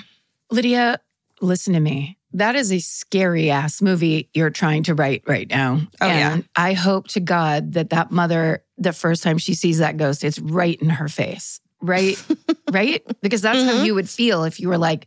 Lydia, 0.51 1.01
listen 1.41 1.73
to 1.75 1.81
me. 1.81 2.19
That 2.33 2.57
is 2.57 2.71
a 2.71 2.79
scary 2.79 3.51
ass 3.51 3.81
movie 3.81 4.29
you're 4.35 4.51
trying 4.51 4.83
to 4.85 4.95
write 4.95 5.23
right 5.27 5.49
now. 5.49 5.81
Oh, 6.01 6.07
yeah. 6.07 6.39
I 6.57 6.75
hope 6.75 7.09
to 7.09 7.21
God 7.21 7.73
that 7.73 7.91
that 7.91 8.11
mother, 8.11 8.63
the 8.79 8.93
first 8.93 9.23
time 9.23 9.39
she 9.39 9.55
sees 9.55 9.79
that 9.79 9.97
ghost, 9.97 10.25
it's 10.25 10.39
right 10.39 10.81
in 10.81 10.89
her 10.89 11.09
face. 11.09 11.61
Right? 11.83 12.23
right? 12.73 13.03
Because 13.21 13.43
that's 13.43 13.63
how 13.63 13.79
Mhm. 13.81 13.87
you 13.87 13.95
would 13.95 14.09
feel 14.09 14.45
if 14.45 14.59
you 14.61 14.69
were 14.69 14.79
like, 14.79 15.07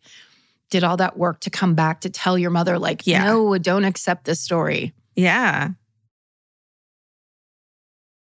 did 0.69 0.83
all 0.83 0.97
that 0.97 1.17
work 1.17 1.39
to 1.41 1.49
come 1.49 1.73
back 1.75 2.01
to 2.01 2.09
tell 2.09 2.37
your 2.37 2.49
mother, 2.51 2.79
like, 2.79 3.05
Yeah. 3.05 3.23
no, 3.25 3.57
don't 3.57 3.83
accept 3.83 4.25
this 4.25 4.39
story. 4.39 4.93
Yeah. 5.15 5.69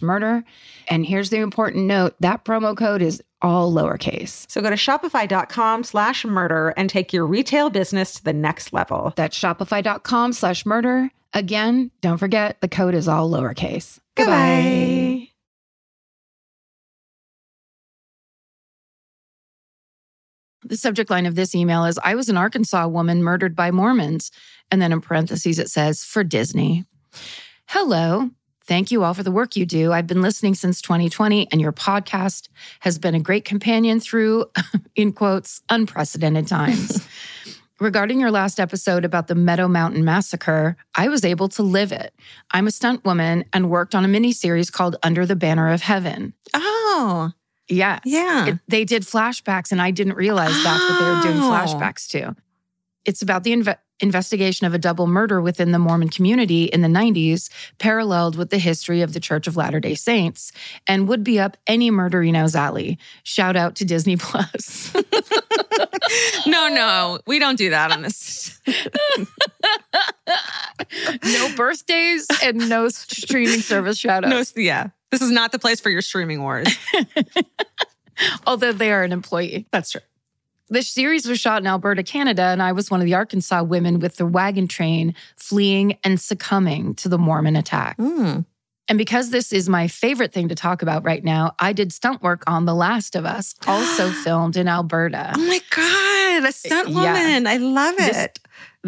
murder. 0.00 0.44
And 0.88 1.04
here's 1.04 1.30
the 1.30 1.38
important 1.38 1.86
note 1.86 2.14
that 2.20 2.44
promo 2.44 2.76
code 2.76 3.02
is 3.02 3.22
all 3.42 3.72
lowercase. 3.72 4.50
So 4.50 4.60
go 4.60 4.70
to 4.70 4.76
shopify.com 4.76 5.84
slash 5.84 6.24
murder 6.24 6.74
and 6.76 6.88
take 6.90 7.12
your 7.12 7.26
retail 7.26 7.70
business 7.70 8.14
to 8.14 8.24
the 8.24 8.32
next 8.32 8.72
level. 8.72 9.12
That's 9.16 9.38
shopify.com 9.38 10.32
slash 10.32 10.66
murder. 10.66 11.10
Again, 11.32 11.90
don't 12.00 12.18
forget 12.18 12.60
the 12.60 12.68
code 12.68 12.94
is 12.94 13.08
all 13.08 13.30
lowercase. 13.30 13.98
Goodbye. 14.16 15.28
The 20.64 20.76
subject 20.76 21.10
line 21.10 21.26
of 21.26 21.34
this 21.34 21.54
email 21.54 21.84
is 21.84 21.98
I 22.04 22.14
was 22.14 22.28
an 22.28 22.36
Arkansas 22.36 22.86
woman 22.86 23.22
murdered 23.22 23.56
by 23.56 23.70
Mormons. 23.70 24.30
And 24.70 24.80
then 24.80 24.92
in 24.92 25.00
parentheses, 25.00 25.58
it 25.58 25.70
says 25.70 26.04
for 26.04 26.22
Disney. 26.22 26.84
Hello. 27.66 28.30
Thank 28.64 28.90
you 28.90 29.02
all 29.02 29.14
for 29.14 29.22
the 29.22 29.30
work 29.32 29.56
you 29.56 29.66
do. 29.66 29.92
I've 29.92 30.06
been 30.06 30.22
listening 30.22 30.54
since 30.54 30.80
2020, 30.82 31.48
and 31.50 31.60
your 31.60 31.72
podcast 31.72 32.48
has 32.80 32.98
been 32.98 33.14
a 33.14 33.20
great 33.20 33.44
companion 33.44 33.98
through, 34.00 34.46
in 34.94 35.12
quotes, 35.12 35.62
unprecedented 35.70 36.46
times. 36.46 37.06
Regarding 37.80 38.20
your 38.20 38.30
last 38.30 38.60
episode 38.60 39.06
about 39.06 39.26
the 39.26 39.34
Meadow 39.34 39.66
Mountain 39.66 40.04
Massacre, 40.04 40.76
I 40.94 41.08
was 41.08 41.24
able 41.24 41.48
to 41.50 41.62
live 41.62 41.92
it. 41.92 42.12
I'm 42.50 42.66
a 42.66 42.70
stunt 42.70 43.04
woman 43.06 43.46
and 43.54 43.70
worked 43.70 43.94
on 43.94 44.04
a 44.04 44.08
miniseries 44.08 44.70
called 44.70 44.96
Under 45.02 45.24
the 45.24 45.34
Banner 45.36 45.70
of 45.72 45.80
Heaven. 45.80 46.34
Oh, 46.52 47.32
Yeah. 47.68 48.00
yeah. 48.04 48.46
It- 48.48 48.58
they 48.68 48.84
did 48.84 49.02
flashbacks, 49.04 49.72
and 49.72 49.80
I 49.80 49.90
didn't 49.92 50.14
realize 50.14 50.52
that's 50.62 50.90
what 50.90 50.98
they 51.00 51.10
were 51.10 51.22
doing 51.22 51.42
Oh. 51.42 51.50
flashbacks 51.50 52.06
to. 52.08 52.36
It's 53.04 53.22
about 53.22 53.44
the 53.44 53.52
inve- 53.52 53.78
investigation 54.00 54.66
of 54.66 54.74
a 54.74 54.78
double 54.78 55.06
murder 55.06 55.40
within 55.40 55.72
the 55.72 55.78
Mormon 55.78 56.08
community 56.08 56.64
in 56.64 56.82
the 56.82 56.88
90s, 56.88 57.50
paralleled 57.78 58.36
with 58.36 58.50
the 58.50 58.58
history 58.58 59.02
of 59.02 59.12
the 59.12 59.20
Church 59.20 59.46
of 59.46 59.56
Latter 59.56 59.80
day 59.80 59.94
Saints, 59.94 60.52
and 60.86 61.08
would 61.08 61.24
be 61.24 61.38
up 61.38 61.56
any 61.66 61.90
murderino's 61.90 62.54
alley. 62.54 62.98
Shout 63.22 63.56
out 63.56 63.76
to 63.76 63.84
Disney 63.84 64.16
Plus. 64.16 64.92
no, 66.46 66.68
no, 66.68 67.20
we 67.26 67.38
don't 67.38 67.56
do 67.56 67.70
that 67.70 67.92
on 67.92 68.02
this. 68.02 68.60
no 71.24 71.56
birthdays 71.56 72.26
and 72.42 72.68
no 72.68 72.88
streaming 72.88 73.60
service 73.60 73.98
shout 73.98 74.24
no, 74.24 74.42
yeah. 74.56 74.88
This 75.10 75.22
is 75.22 75.30
not 75.30 75.52
the 75.52 75.58
place 75.58 75.80
for 75.80 75.90
your 75.90 76.02
streaming 76.02 76.42
wars. 76.42 76.68
Although 78.46 78.72
they 78.72 78.92
are 78.92 79.02
an 79.02 79.12
employee. 79.12 79.66
That's 79.72 79.90
true. 79.90 80.00
The 80.70 80.82
series 80.82 81.26
was 81.26 81.40
shot 81.40 81.60
in 81.60 81.66
Alberta, 81.66 82.02
Canada, 82.04 82.42
and 82.44 82.62
I 82.62 82.70
was 82.72 82.90
one 82.90 83.00
of 83.00 83.06
the 83.06 83.14
Arkansas 83.14 83.62
women 83.64 83.98
with 83.98 84.16
the 84.16 84.26
wagon 84.26 84.68
train 84.68 85.14
fleeing 85.36 85.98
and 86.04 86.20
succumbing 86.20 86.94
to 86.94 87.08
the 87.08 87.18
Mormon 87.18 87.56
attack. 87.56 87.96
Mm. 87.98 88.44
And 88.88 88.98
because 88.98 89.30
this 89.30 89.52
is 89.52 89.68
my 89.68 89.86
favorite 89.88 90.32
thing 90.32 90.48
to 90.48 90.54
talk 90.54 90.82
about 90.82 91.04
right 91.04 91.22
now, 91.24 91.54
I 91.58 91.72
did 91.72 91.92
stunt 91.92 92.22
work 92.22 92.42
on 92.48 92.66
The 92.66 92.74
Last 92.74 93.14
of 93.16 93.24
Us, 93.24 93.54
also 93.66 94.10
filmed 94.24 94.56
in 94.56 94.68
Alberta. 94.68 95.32
Oh 95.36 95.40
my 95.46 95.60
God, 95.70 96.48
a 96.48 96.52
stunt 96.52 96.88
Yeah. 96.88 97.12
woman. 97.14 97.46
I 97.46 97.56
love 97.56 97.94
it. 97.98 97.98
This 97.98 98.28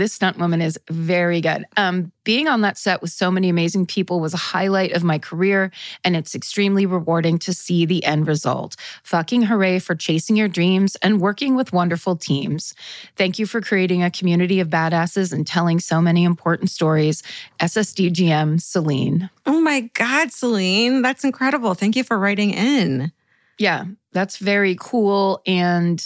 stunt 0.06 0.38
woman 0.38 0.62
is 0.62 0.78
very 0.88 1.40
good. 1.40 1.64
Um, 1.76 2.12
being 2.24 2.48
on 2.48 2.62
that 2.62 2.78
set 2.78 3.02
with 3.02 3.10
so 3.10 3.30
many 3.30 3.48
amazing 3.48 3.86
people 3.86 4.20
was 4.20 4.32
a 4.32 4.38
highlight 4.38 4.92
of 4.92 5.04
my 5.04 5.18
career, 5.18 5.70
and 6.04 6.16
it's 6.16 6.34
extremely 6.34 6.86
rewarding 6.86 7.38
to 7.40 7.52
see 7.52 7.84
the 7.84 8.04
end 8.04 8.26
result. 8.26 8.76
Fucking 9.02 9.42
hooray 9.42 9.78
for 9.78 9.94
chasing 9.94 10.36
your 10.36 10.48
dreams 10.48 10.96
and 10.96 11.20
working 11.20 11.56
with 11.56 11.72
wonderful 11.72 12.16
teams. 12.16 12.74
Thank 13.16 13.38
you 13.38 13.46
for 13.46 13.60
creating 13.60 14.02
a 14.02 14.10
community 14.10 14.60
of 14.60 14.68
badasses 14.68 15.32
and 15.32 15.46
telling 15.46 15.80
so 15.80 16.00
many 16.00 16.24
important 16.24 16.70
stories. 16.70 17.22
SSDGM, 17.60 18.60
Celine. 18.60 19.30
Oh 19.46 19.60
my 19.60 19.82
God, 19.94 20.32
Celine. 20.32 21.02
That's 21.02 21.24
incredible. 21.24 21.74
Thank 21.74 21.96
you 21.96 22.04
for 22.04 22.18
writing 22.18 22.50
in. 22.50 23.12
Yeah, 23.58 23.84
that's 24.12 24.38
very 24.38 24.76
cool. 24.78 25.42
And 25.46 26.02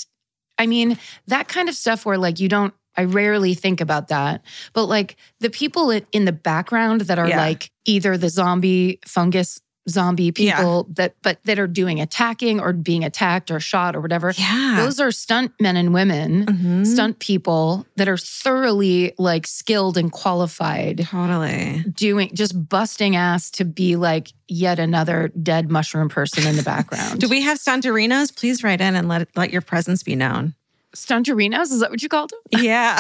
I 0.59 0.66
mean, 0.66 0.99
that 1.26 1.49
kind 1.49 1.69
of 1.69 1.75
stuff 1.75 2.07
where 2.07 2.19
like 2.19 2.40
you 2.40 2.49
don't, 2.49 2.75
I 2.96 3.04
rarely 3.04 3.54
think 3.54 3.80
about 3.80 4.08
that. 4.08 4.42
But 4.72 4.86
like 4.86 5.16
the 5.40 5.50
people 5.50 5.90
in- 5.90 6.24
the 6.24 6.32
background 6.32 7.02
that 7.02 7.18
are 7.18 7.28
Yeah. 7.28 7.36
like 7.38 7.70
either 7.84 8.16
the 8.18 8.28
zombie 8.28 9.00
fungus 9.06 9.60
zombie 9.88 10.32
Yeah. 10.36 10.56
people 10.56 10.88
that 10.96 11.14
but 11.22 11.38
that 11.44 11.60
are 11.60 11.68
doing 11.68 12.00
attacking 12.00 12.58
or 12.58 12.72
being 12.72 13.04
attacked 13.04 13.52
or 13.52 13.60
shot 13.60 13.94
or 13.94 14.00
whatever. 14.00 14.32
Yeah. 14.36 14.74
Those 14.84 14.98
are 14.98 15.12
stunt 15.12 15.52
men 15.60 15.76
and 15.76 15.94
women, 15.94 16.44
Mhm. 16.46 16.84
stunt 16.84 17.20
people 17.20 17.86
that 17.94 18.08
are 18.08 18.16
thoroughly 18.16 19.12
like 19.16 19.46
skilled 19.46 19.96
and 19.96 20.10
qualified 20.10 21.06
Totally. 21.08 21.84
doing 21.94 22.30
just 22.34 22.68
busting 22.68 23.14
ass 23.14 23.48
to 23.52 23.64
be 23.64 23.94
like 23.94 24.32
yet 24.48 24.80
another 24.80 25.30
dead 25.40 25.70
mushroom 25.70 26.08
person 26.08 26.44
in 26.48 26.56
the 26.56 26.62
background. 26.74 27.20
Do 27.20 27.28
we 27.28 27.42
have 27.42 27.58
stuntarinos? 27.58 28.34
Please 28.34 28.64
write 28.64 28.80
in 28.80 28.96
and 28.96 29.06
let 29.08 29.28
let 29.36 29.52
your 29.52 29.62
presence 29.62 30.02
be 30.02 30.16
known. 30.16 30.54
Stuntarinos? 30.95 31.73
Is 31.73 31.81
that 31.81 31.90
what 31.90 32.02
you 32.02 32.09
called 32.09 32.31
them? 32.31 32.40
Yeah. 32.62 32.99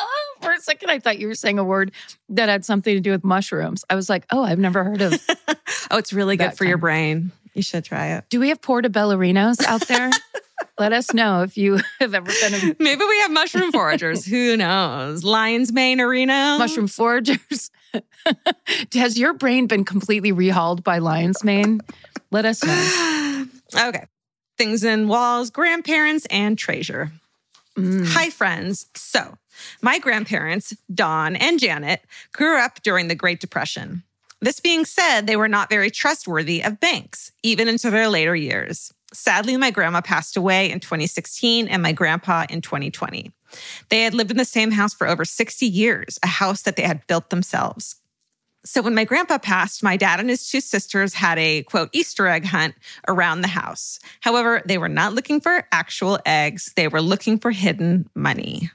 Oh, 0.00 0.34
for 0.42 0.52
a 0.52 0.60
second, 0.60 0.90
I 0.90 1.00
thought 1.00 1.18
you 1.18 1.26
were 1.26 1.34
saying 1.34 1.58
a 1.58 1.64
word 1.64 1.90
that 2.28 2.48
had 2.48 2.64
something 2.64 2.94
to 2.94 3.00
do 3.00 3.10
with 3.10 3.24
mushrooms. 3.24 3.84
I 3.90 3.96
was 3.96 4.08
like, 4.08 4.26
oh, 4.30 4.44
I've 4.44 4.58
never 4.58 4.84
heard 4.84 5.02
of. 5.02 5.20
oh, 5.90 5.98
it's 5.98 6.12
really 6.12 6.36
good 6.36 6.54
for 6.54 6.64
your 6.64 6.78
brain. 6.78 7.32
You 7.54 7.62
should 7.62 7.84
try 7.84 8.08
it. 8.08 8.24
Do 8.28 8.38
we 8.38 8.50
have 8.50 8.60
portobellarinos 8.60 9.64
out 9.64 9.88
there? 9.88 10.10
Let 10.78 10.92
us 10.92 11.12
know 11.12 11.42
if 11.42 11.56
you 11.56 11.80
have 11.98 12.14
ever 12.14 12.30
been 12.40 12.54
a 12.54 12.76
Maybe 12.78 13.04
we 13.04 13.18
have 13.20 13.32
mushroom 13.32 13.72
foragers. 13.72 14.24
Who 14.24 14.56
knows? 14.56 15.24
Lion's 15.24 15.72
Mane 15.72 16.00
Arena. 16.00 16.56
mushroom 16.58 16.86
foragers. 16.86 17.70
Has 18.92 19.18
your 19.18 19.34
brain 19.34 19.66
been 19.66 19.84
completely 19.84 20.30
rehauled 20.32 20.84
by 20.84 20.98
lion's 20.98 21.42
mane? 21.42 21.80
Let 22.30 22.44
us 22.44 22.62
know. 22.62 23.46
okay. 23.88 24.06
Things 24.58 24.84
in 24.84 25.08
walls, 25.08 25.50
grandparents, 25.50 26.26
and 26.26 26.58
treasure. 26.58 27.12
Mm. 27.76 28.06
Hi, 28.08 28.28
friends. 28.28 28.86
So, 28.94 29.38
my 29.80 29.98
grandparents, 29.98 30.74
Don 30.92 31.36
and 31.36 31.60
Janet, 31.60 32.02
grew 32.32 32.58
up 32.58 32.82
during 32.82 33.06
the 33.06 33.14
Great 33.14 33.40
Depression. 33.40 34.02
This 34.40 34.60
being 34.60 34.84
said, 34.84 35.26
they 35.26 35.36
were 35.36 35.48
not 35.48 35.70
very 35.70 35.90
trustworthy 35.90 36.62
of 36.62 36.80
banks, 36.80 37.32
even 37.42 37.68
into 37.68 37.90
their 37.90 38.08
later 38.08 38.36
years. 38.36 38.92
Sadly, 39.12 39.56
my 39.56 39.70
grandma 39.70 40.00
passed 40.00 40.36
away 40.36 40.70
in 40.70 40.80
2016 40.80 41.68
and 41.68 41.82
my 41.82 41.92
grandpa 41.92 42.44
in 42.50 42.60
2020. 42.60 43.32
They 43.88 44.02
had 44.02 44.14
lived 44.14 44.30
in 44.30 44.36
the 44.36 44.44
same 44.44 44.72
house 44.72 44.92
for 44.92 45.08
over 45.08 45.24
60 45.24 45.66
years, 45.66 46.18
a 46.22 46.26
house 46.26 46.62
that 46.62 46.76
they 46.76 46.82
had 46.82 47.06
built 47.06 47.30
themselves. 47.30 47.96
So 48.64 48.82
when 48.82 48.94
my 48.94 49.04
grandpa 49.04 49.38
passed, 49.38 49.82
my 49.82 49.96
dad 49.96 50.20
and 50.20 50.28
his 50.28 50.48
two 50.48 50.60
sisters 50.60 51.14
had 51.14 51.38
a 51.38 51.62
quote 51.62 51.90
Easter 51.92 52.26
egg 52.26 52.44
hunt 52.44 52.74
around 53.06 53.40
the 53.40 53.48
house. 53.48 53.98
However, 54.20 54.62
they 54.66 54.78
were 54.78 54.88
not 54.88 55.14
looking 55.14 55.40
for 55.40 55.66
actual 55.72 56.18
eggs, 56.26 56.72
they 56.76 56.88
were 56.88 57.00
looking 57.00 57.38
for 57.38 57.50
hidden 57.50 58.08
money. 58.14 58.70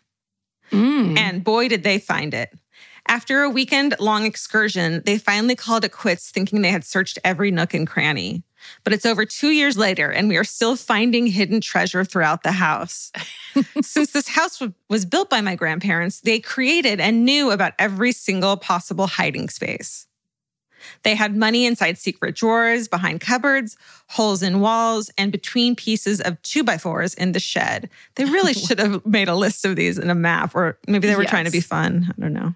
Mm. 0.72 1.18
And 1.18 1.44
boy, 1.44 1.68
did 1.68 1.84
they 1.84 2.00
find 2.00 2.34
it. 2.34 2.50
After 3.08 3.44
a 3.44 3.50
weekend 3.50 3.96
long 4.00 4.26
excursion, 4.26 5.02
they 5.06 5.18
finally 5.18 5.56
called 5.56 5.84
it 5.84 5.92
quits, 5.92 6.32
thinking 6.32 6.62
they 6.62 6.72
had 6.72 6.86
searched 6.86 7.20
every 7.24 7.52
nook 7.52 7.74
and 7.74 7.86
cranny. 7.86 8.44
But 8.84 8.94
it's 8.94 9.06
over 9.06 9.26
two 9.26 9.50
years 9.50 9.78
later, 9.78 10.10
and 10.10 10.30
we 10.30 10.38
are 10.38 10.46
still 10.46 10.78
finding 10.78 11.28
hidden 11.28 11.60
treasure 11.60 12.06
throughout 12.06 12.44
the 12.44 12.54
house. 12.54 13.12
Since 13.82 14.12
this 14.12 14.30
house 14.30 14.62
wa- 14.62 14.70
was 14.90 15.06
built 15.06 15.30
by 15.30 15.42
my 15.42 15.56
grandparents, 15.56 16.22
they 16.22 16.40
created 16.40 17.02
and 17.02 17.26
knew 17.26 17.52
about 17.52 17.74
every 17.78 18.14
single 18.14 18.56
possible 18.56 19.08
hiding 19.08 19.50
space. 19.50 20.08
They 21.04 21.16
had 21.16 21.36
money 21.36 21.66
inside 21.66 21.98
secret 21.98 22.36
drawers, 22.36 22.88
behind 22.88 23.22
cupboards, 23.22 23.78
holes 24.08 24.44
in 24.44 24.60
walls, 24.60 25.10
and 25.18 25.32
between 25.32 25.76
pieces 25.76 26.22
of 26.22 26.42
two 26.42 26.64
by 26.64 26.78
fours 26.78 27.14
in 27.14 27.32
the 27.34 27.40
shed. 27.40 27.90
They 28.16 28.26
really 28.26 28.54
should 28.54 28.80
have 28.80 29.06
made 29.06 29.28
a 29.28 29.36
list 29.36 29.66
of 29.66 29.76
these 29.76 29.98
in 29.98 30.10
a 30.10 30.16
map, 30.16 30.56
or 30.56 30.78
maybe 30.88 31.08
they 31.08 31.16
were 31.16 31.26
trying 31.26 31.46
to 31.46 31.52
be 31.52 31.62
fun. 31.62 32.14
I 32.18 32.22
don't 32.22 32.34
know. 32.34 32.54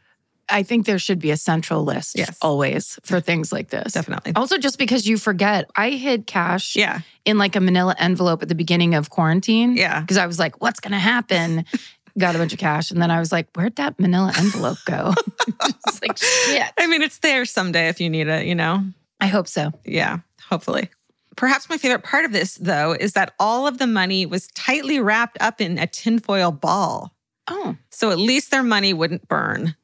I 0.50 0.64
think 0.64 0.86
there 0.86 1.00
should 1.00 1.20
be 1.20 1.32
a 1.32 1.38
central 1.38 1.84
list 1.84 2.18
Yes. 2.18 2.38
always 2.42 3.00
for 3.04 3.20
things 3.20 3.52
like 3.52 3.70
this. 3.70 3.94
Definitely. 3.94 4.34
Also, 4.36 4.58
just 4.58 4.78
because 4.78 5.06
you 5.08 5.18
forget, 5.18 5.70
I 5.76 5.92
hid 5.92 6.26
cash 6.28 6.76
Yeah. 6.76 7.02
in 7.26 7.38
like 7.38 7.56
a 7.56 7.60
manila 7.60 7.96
envelope 8.00 8.42
at 8.44 8.50
the 8.50 8.56
beginning 8.56 8.96
of 8.96 9.10
quarantine. 9.10 9.76
Yeah. 9.76 10.00
Because 10.02 10.18
I 10.18 10.26
was 10.26 10.40
like, 10.40 10.62
what's 10.62 10.80
going 10.80 10.94
to 10.94 11.00
happen? 11.00 11.66
Got 12.18 12.36
a 12.36 12.40
bunch 12.40 12.54
of 12.54 12.60
cash. 12.60 12.90
And 12.92 13.02
then 13.02 13.12
I 13.12 13.20
was 13.20 13.32
like, 13.32 13.48
where'd 13.56 13.76
that 13.76 14.00
manila 14.00 14.34
envelope 14.38 14.78
go? 14.86 15.14
it's 15.86 16.02
like, 16.02 16.18
shit. 16.18 16.64
I 16.80 16.88
mean, 16.88 17.02
it's 17.04 17.20
there 17.20 17.46
someday 17.46 17.90
if 17.90 18.00
you 18.02 18.10
need 18.10 18.28
it, 18.28 18.46
you 18.48 18.56
know? 18.56 18.84
I 19.20 19.28
hope 19.28 19.48
so. 19.48 19.72
Yeah, 19.86 20.20
hopefully. 20.50 20.90
Perhaps 21.36 21.70
my 21.70 21.78
favorite 21.78 22.04
part 22.04 22.26
of 22.26 22.32
this, 22.32 22.56
though, 22.56 22.94
is 22.94 23.14
that 23.14 23.34
all 23.40 23.68
of 23.68 23.78
the 23.78 23.86
money 23.86 24.26
was 24.26 24.48
tightly 24.56 25.00
wrapped 25.00 25.38
up 25.40 25.62
in 25.62 25.78
a 25.78 25.86
tinfoil 25.86 26.52
ball. 26.52 27.14
Oh, 27.48 27.76
So 27.92 28.10
at 28.12 28.18
least 28.18 28.50
their 28.50 28.64
money 28.64 28.94
wouldn't 28.94 29.28
burn 29.28 29.76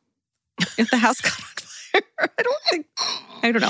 if 0.77 0.89
the 0.89 0.97
house 0.97 1.21
caught 1.21 1.39
on 1.39 1.45
fire. 1.47 2.01
I 2.39 2.41
don't 2.41 2.63
think, 2.69 2.85
I 3.43 3.51
don't 3.51 3.61
know. 3.61 3.69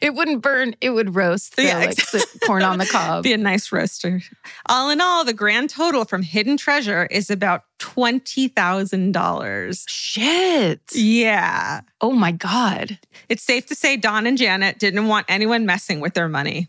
it 0.00 0.14
wouldn't 0.14 0.40
burn. 0.42 0.74
It 0.80 0.90
would 0.90 1.14
roast. 1.14 1.54
Yeah, 1.58 1.76
like 1.78 1.96
the 1.96 2.24
corn 2.46 2.62
on 2.62 2.78
the 2.78 2.86
cob. 2.90 3.22
Be 3.24 3.32
a 3.34 3.36
nice 3.36 3.70
roaster. 3.70 4.22
All 4.66 4.88
in 4.90 5.00
all, 5.02 5.24
the 5.24 5.34
grand 5.34 5.68
total 5.70 6.04
from 6.06 6.22
Hidden 6.22 6.56
Treasure 6.56 7.06
is 7.10 7.30
about 7.30 7.62
$20,000. 7.80 9.84
Shit. 9.88 10.80
Yeah. 10.92 11.80
Oh 12.00 12.12
my 12.12 12.32
God. 12.32 12.98
It's 13.28 13.42
safe 13.42 13.66
to 13.66 13.74
say 13.74 13.96
Don 13.96 14.26
and 14.26 14.38
Janet 14.38 14.78
didn't 14.78 15.06
want 15.06 15.26
anyone 15.28 15.66
messing 15.66 16.00
with 16.00 16.14
their 16.14 16.28
money. 16.28 16.68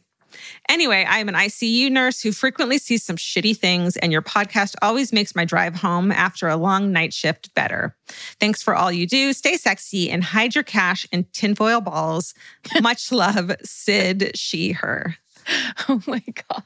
Anyway, 0.70 1.06
I 1.08 1.20
am 1.20 1.30
an 1.30 1.36
ICU 1.36 1.92
nurse 1.92 2.22
who 2.22 2.32
frequently 2.32 2.78
sees 2.78 3.04
some 3.04 3.16
shitty 3.16 3.56
things, 3.58 3.98
and 3.98 4.12
your 4.12 4.22
podcast 4.22 4.76
always 4.82 5.12
makes 5.14 5.36
my 5.36 5.46
drive 5.46 5.76
home 5.76 6.12
after 6.12 6.48
a 6.48 6.58
long 6.58 6.92
night 6.92 7.14
shift 7.14 7.54
better. 7.54 7.96
Thanks 8.40 8.62
for 8.64 8.76
all 8.76 8.92
you 8.92 9.06
do. 9.08 9.34
Stay 9.34 9.58
sexy 9.58 10.10
and 10.10 10.24
hide 10.24 10.56
your 10.56 10.64
cash 10.64 11.06
in 11.12 11.26
tinfoil 11.34 11.82
balls. 11.82 12.34
Much 12.82 13.12
love, 13.12 13.52
Sid, 13.64 14.32
she, 14.36 14.72
her. 14.74 15.16
Oh 15.88 16.02
my 16.08 16.24
God. 16.50 16.64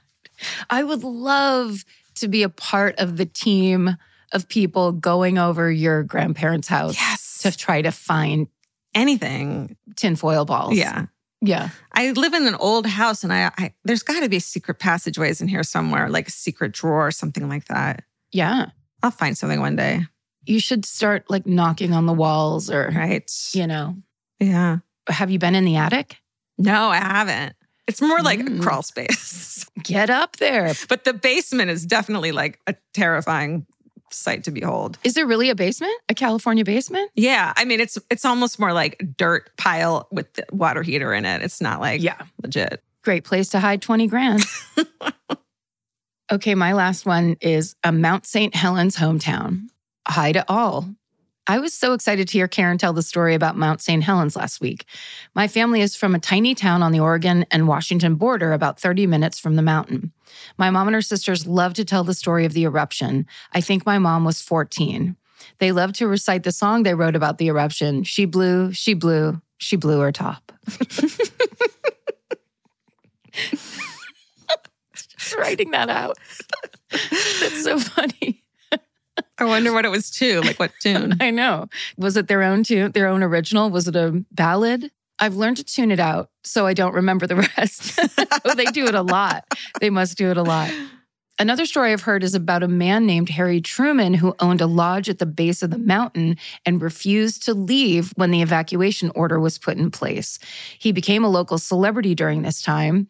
I 0.70 0.84
would 0.84 1.04
love 1.04 1.84
to 2.16 2.28
be 2.30 2.44
a 2.44 2.50
part 2.50 2.96
of 2.98 3.18
the 3.18 3.26
team 3.26 3.98
of 4.32 4.48
people 4.48 4.92
going 4.94 5.38
over 5.38 5.70
your 5.72 6.04
grandparents' 6.04 6.68
house 6.70 6.96
Yes. 6.96 7.40
to 7.42 7.52
try 7.58 7.82
to 7.82 7.92
find 7.92 8.48
Anything. 8.96 9.76
tinfoil 9.96 10.46
balls. 10.46 10.78
Yeah. 10.78 11.08
Yeah. 11.42 11.70
I 11.94 12.12
live 12.12 12.34
in 12.34 12.46
an 12.48 12.56
old 12.56 12.86
house, 12.86 13.24
and 13.24 13.32
I, 13.32 13.52
I 13.58 13.74
there's 13.86 14.04
got 14.04 14.22
to 14.22 14.30
be 14.30 14.40
secret 14.40 14.80
passageways 14.80 15.40
in 15.42 15.48
here 15.48 15.64
somewhere, 15.64 16.10
like 16.10 16.28
a 16.28 16.32
secret 16.32 16.74
drawer 16.74 17.08
or 17.08 17.12
something 17.12 17.48
like 17.48 17.66
that. 17.66 18.04
Yeah. 18.32 18.68
I'll 19.02 19.12
find 19.12 19.38
something 19.38 19.60
one 19.62 19.76
day. 19.78 20.02
You 20.46 20.60
should 20.60 20.84
start 20.86 21.26
like 21.30 21.46
knocking 21.46 21.94
on 21.94 22.06
the 22.06 22.14
walls 22.14 22.70
or, 22.70 22.92
Right. 22.94 23.30
you 23.54 23.68
know, 23.68 23.96
Yeah. 24.40 24.80
have 25.08 25.30
you 25.32 25.40
been 25.40 25.56
in 25.56 25.64
the 25.66 25.78
attic? 25.78 26.18
No, 26.58 26.90
I 26.90 26.98
haven't. 26.98 27.56
It's 27.88 28.02
more 28.02 28.22
like 28.22 28.40
Mm. 28.40 28.60
a 28.60 28.62
crawl 28.62 28.82
space. 28.84 29.66
Get 29.84 30.10
up 30.10 30.36
there. 30.38 30.74
but 30.90 31.06
the 31.06 31.14
basement 31.14 31.70
is 31.72 31.86
definitely 31.86 32.32
like 32.34 32.60
a 32.68 32.76
terrifying 32.94 33.66
sight 34.14 34.44
to 34.46 34.52
behold. 34.52 34.98
Is 35.04 35.14
there 35.14 35.26
really 35.26 35.50
a 35.50 35.56
basement? 35.56 35.94
A 36.10 36.14
California 36.14 36.64
basement? 36.64 37.12
Yeah, 37.16 37.54
I 37.58 37.66
mean 37.66 37.80
it's 37.80 37.98
it's 38.10 38.26
almost 38.26 38.60
more 38.60 38.74
like 38.74 39.02
dirt 39.18 39.50
pile 39.58 40.08
with 40.12 40.32
the 40.34 40.46
water 40.52 40.82
heater 40.84 41.14
in 41.14 41.26
it. 41.26 41.42
It's 41.42 41.62
not 41.62 41.80
like 41.80 42.02
Yeah. 42.02 42.22
legit. 42.44 42.84
Great 43.04 43.24
place 43.24 43.50
to 43.50 43.60
hide 43.60 43.82
20 43.82 44.08
grand. 44.08 44.44
okay, 46.32 46.56
my 46.56 46.74
last 46.74 47.06
one 47.06 47.38
is 47.42 47.76
a 47.84 47.92
Mount 47.92 48.26
St. 48.26 48.54
Helens 48.54 48.96
hometown. 48.98 49.68
Hi 50.08 50.32
to 50.32 50.44
all. 50.52 50.90
I 51.50 51.58
was 51.58 51.74
so 51.74 51.94
excited 51.94 52.28
to 52.28 52.34
hear 52.34 52.48
Karen 52.48 52.78
tell 52.78 52.94
the 52.94 53.02
story 53.02 53.34
about 53.34 53.58
Mount 53.58 53.82
St. 53.82 54.04
Helens 54.04 54.36
last 54.36 54.62
week. 54.62 54.86
My 55.34 55.48
family 55.48 55.82
is 55.82 55.96
from 55.96 56.14
a 56.14 56.20
tiny 56.20 56.54
town 56.54 56.84
on 56.84 56.92
the 56.92 57.00
Oregon 57.00 57.44
and 57.50 57.68
Washington 57.68 58.14
border, 58.14 58.54
about 58.54 58.80
30 58.80 59.08
minutes 59.08 59.40
from 59.40 59.56
the 59.56 59.64
mountain. 59.64 60.12
My 60.60 60.70
mom 60.70 60.88
and 60.88 60.94
her 60.94 61.02
sisters 61.02 61.48
love 61.48 61.74
to 61.74 61.84
tell 61.84 62.04
the 62.04 62.14
story 62.14 62.46
of 62.46 62.54
the 62.54 62.66
eruption. 62.66 63.26
I 63.52 63.62
think 63.62 63.84
my 63.84 63.98
mom 63.98 64.26
was 64.26 64.44
14. 64.44 65.16
They 65.58 65.72
love 65.72 65.92
to 65.94 66.08
recite 66.08 66.44
the 66.44 66.52
song 66.52 66.84
they 66.84 66.94
wrote 66.94 67.16
about 67.16 67.40
the 67.40 67.48
eruption 67.48 68.04
She 68.04 68.26
blew, 68.26 68.72
she 68.72 68.94
blew, 68.94 69.42
she 69.58 69.76
blew 69.76 70.02
her 70.02 70.12
top. 70.12 70.52
Just 74.94 75.36
writing 75.36 75.72
that 75.72 75.90
out. 75.90 76.20
That's 76.92 77.64
so 77.64 77.80
funny. 77.80 78.39
I 79.40 79.46
wonder 79.46 79.74
what 79.74 79.86
it 79.86 79.90
was 79.90 80.10
too. 80.10 80.42
Like 80.42 80.60
what 80.60 80.72
tune? 80.82 81.18
I 81.20 81.32
know. 81.32 81.68
Was 81.98 82.18
it 82.18 82.28
their 82.28 82.44
own 82.44 82.64
tune, 82.64 82.92
their 82.92 83.08
own 83.08 83.24
original? 83.24 83.70
Was 83.70 83.88
it 83.88 83.96
a 83.96 84.24
ballad? 84.32 84.92
I've 85.20 85.36
learned 85.36 85.58
to 85.58 85.64
tune 85.64 85.92
it 85.92 86.00
out 86.00 86.30
so 86.44 86.66
I 86.66 86.74
don't 86.74 86.94
remember 86.94 87.28
the 87.28 87.36
rest. 87.58 88.00
oh, 88.46 88.56
they 88.56 88.66
do 88.66 88.86
it 88.86 88.96
a 88.96 89.02
lot. 89.02 89.46
They 89.80 89.90
must 89.90 90.18
do 90.18 90.32
it 90.32 90.38
a 90.38 90.44
lot. 90.44 90.72
Another 91.42 91.66
story 91.66 91.94
I've 91.94 92.02
heard 92.02 92.22
is 92.22 92.36
about 92.36 92.64
a 92.64 92.68
man 92.68 93.06
named 93.06 93.30
Harry 93.30 93.62
Truman 93.62 94.14
who 94.14 94.36
owned 94.42 94.60
a 94.60 94.68
lodge 94.68 95.08
at 95.08 95.20
the 95.20 95.26
base 95.26 95.64
of 95.64 95.70
the 95.72 95.78
mountain 95.78 96.36
and 96.66 96.82
refused 96.82 97.44
to 97.44 97.54
leave 97.54 98.12
when 98.18 98.32
the 98.32 98.42
evacuation 98.42 99.10
order 99.16 99.40
was 99.40 99.58
put 99.58 99.78
in 99.78 99.90
place. 99.90 100.38
He 100.78 100.92
became 100.92 101.24
a 101.24 101.30
local 101.30 101.58
celebrity 101.58 102.14
during 102.14 102.42
this 102.42 102.62
time 102.62 103.08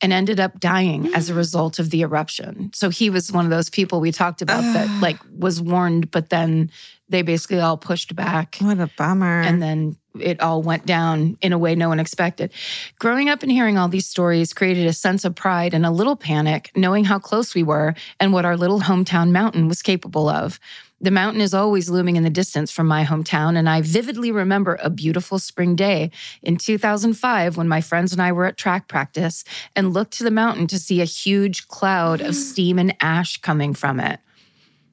and 0.00 0.12
ended 0.12 0.38
up 0.38 0.60
dying 0.60 1.12
as 1.12 1.28
a 1.28 1.34
result 1.42 1.80
of 1.80 1.90
the 1.90 2.02
eruption. 2.02 2.70
So 2.72 2.88
he 2.88 3.10
was 3.10 3.32
one 3.32 3.44
of 3.44 3.50
those 3.50 3.68
people 3.68 4.00
we 4.00 4.12
talked 4.12 4.42
about 4.42 4.60
that 4.60 4.88
like 5.02 5.18
was 5.36 5.60
warned, 5.60 6.12
but 6.12 6.30
then 6.30 6.70
they 7.08 7.22
basically 7.22 7.58
all 7.58 7.76
pushed 7.76 8.14
back. 8.14 8.58
What 8.60 8.78
a 8.78 8.90
bummer. 8.96 9.40
And 9.40 9.60
then 9.60 9.96
it 10.18 10.40
all 10.40 10.62
went 10.62 10.86
down 10.86 11.36
in 11.40 11.52
a 11.52 11.58
way 11.58 11.74
no 11.74 11.88
one 11.88 12.00
expected. 12.00 12.52
Growing 12.98 13.28
up 13.28 13.42
and 13.42 13.52
hearing 13.52 13.78
all 13.78 13.88
these 13.88 14.06
stories 14.06 14.52
created 14.52 14.86
a 14.86 14.92
sense 14.92 15.24
of 15.24 15.34
pride 15.34 15.74
and 15.74 15.86
a 15.86 15.90
little 15.90 16.16
panic, 16.16 16.70
knowing 16.76 17.04
how 17.04 17.18
close 17.18 17.54
we 17.54 17.62
were 17.62 17.94
and 18.20 18.32
what 18.32 18.44
our 18.44 18.56
little 18.56 18.80
hometown 18.80 19.30
mountain 19.30 19.68
was 19.68 19.82
capable 19.82 20.28
of. 20.28 20.58
The 21.00 21.10
mountain 21.10 21.40
is 21.40 21.52
always 21.52 21.90
looming 21.90 22.14
in 22.14 22.22
the 22.22 22.30
distance 22.30 22.70
from 22.70 22.86
my 22.86 23.04
hometown, 23.04 23.58
and 23.58 23.68
I 23.68 23.80
vividly 23.80 24.30
remember 24.30 24.78
a 24.80 24.88
beautiful 24.88 25.40
spring 25.40 25.74
day 25.74 26.12
in 26.42 26.56
2005 26.58 27.56
when 27.56 27.66
my 27.66 27.80
friends 27.80 28.12
and 28.12 28.22
I 28.22 28.30
were 28.30 28.44
at 28.44 28.56
track 28.56 28.86
practice 28.86 29.42
and 29.74 29.92
looked 29.92 30.12
to 30.18 30.24
the 30.24 30.30
mountain 30.30 30.68
to 30.68 30.78
see 30.78 31.00
a 31.00 31.04
huge 31.04 31.66
cloud 31.66 32.20
of 32.20 32.34
steam 32.36 32.78
and 32.78 32.94
ash 33.00 33.38
coming 33.38 33.74
from 33.74 33.98
it. 33.98 34.20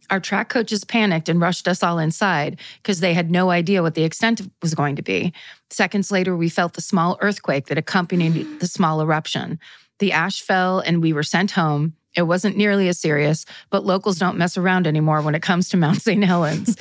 Our 0.10 0.20
track 0.20 0.50
coaches 0.50 0.84
panicked 0.84 1.30
and 1.30 1.40
rushed 1.40 1.68
us 1.68 1.84
all 1.84 2.00
inside 2.00 2.60
because 2.82 3.00
they 3.00 3.14
had 3.14 3.30
no 3.30 3.50
idea 3.50 3.82
what 3.82 3.96
the 3.96 4.04
extent 4.04 4.42
was 4.62 4.74
going 4.74 4.96
to 4.96 5.02
be. 5.02 5.34
Seconds 5.70 6.12
later, 6.12 6.36
we 6.36 6.50
felt 6.50 6.74
the 6.74 6.82
small 6.82 7.18
earthquake 7.22 7.68
that 7.68 7.78
accompanied 7.78 8.60
the 8.60 8.68
small 8.68 9.02
eruption. 9.02 9.60
The 10.00 10.12
ash 10.12 10.42
fell 10.42 10.80
and 10.80 11.02
we 11.02 11.14
were 11.14 11.24
sent 11.24 11.52
home. 11.52 11.94
It 12.16 12.24
wasn't 12.24 12.58
nearly 12.58 12.88
as 12.88 13.00
serious, 13.00 13.46
but 13.70 13.86
locals 13.86 14.18
don't 14.18 14.38
mess 14.38 14.58
around 14.58 14.88
anymore 14.88 15.22
when 15.22 15.36
it 15.36 15.42
comes 15.42 15.70
to 15.70 15.78
Mount 15.78 16.02
St. 16.02 16.24
Helens. 16.24 16.76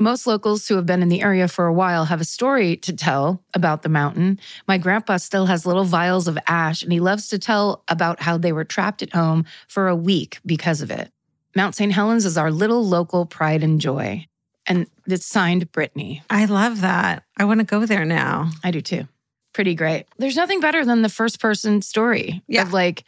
Most 0.00 0.26
locals 0.26 0.66
who 0.66 0.76
have 0.76 0.86
been 0.86 1.02
in 1.02 1.10
the 1.10 1.20
area 1.20 1.46
for 1.46 1.66
a 1.66 1.74
while 1.74 2.06
have 2.06 2.22
a 2.22 2.24
story 2.24 2.74
to 2.78 2.92
tell 2.94 3.44
about 3.52 3.82
the 3.82 3.90
mountain. 3.90 4.40
My 4.66 4.78
grandpa 4.78 5.18
still 5.18 5.44
has 5.44 5.66
little 5.66 5.84
vials 5.84 6.26
of 6.26 6.38
ash, 6.46 6.82
and 6.82 6.90
he 6.90 7.00
loves 7.00 7.28
to 7.28 7.38
tell 7.38 7.84
about 7.86 8.22
how 8.22 8.38
they 8.38 8.50
were 8.50 8.64
trapped 8.64 9.02
at 9.02 9.12
home 9.12 9.44
for 9.68 9.88
a 9.88 9.94
week 9.94 10.38
because 10.46 10.80
of 10.80 10.90
it. 10.90 11.12
Mount 11.56 11.74
St. 11.74 11.92
Helens 11.92 12.24
is 12.24 12.38
our 12.38 12.50
little 12.50 12.84
local 12.86 13.26
pride 13.26 13.62
and 13.62 13.80
joy. 13.80 14.26
And 14.66 14.86
it's 15.06 15.26
signed 15.26 15.72
Brittany. 15.72 16.22
I 16.30 16.44
love 16.44 16.82
that. 16.82 17.24
I 17.36 17.44
want 17.44 17.60
to 17.60 17.66
go 17.66 17.86
there 17.86 18.04
now. 18.04 18.50
I 18.62 18.70
do 18.70 18.80
too. 18.80 19.08
Pretty 19.52 19.74
great. 19.74 20.06
There's 20.18 20.36
nothing 20.36 20.60
better 20.60 20.84
than 20.84 21.02
the 21.02 21.08
first 21.08 21.40
person 21.40 21.82
story 21.82 22.42
Yeah. 22.46 22.62
of 22.62 22.72
like, 22.72 23.04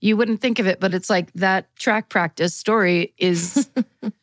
you 0.00 0.16
wouldn't 0.16 0.42
think 0.42 0.58
of 0.58 0.66
it, 0.66 0.78
but 0.78 0.92
it's 0.92 1.08
like 1.08 1.32
that 1.34 1.74
track 1.76 2.10
practice 2.10 2.54
story 2.54 3.14
is 3.16 3.66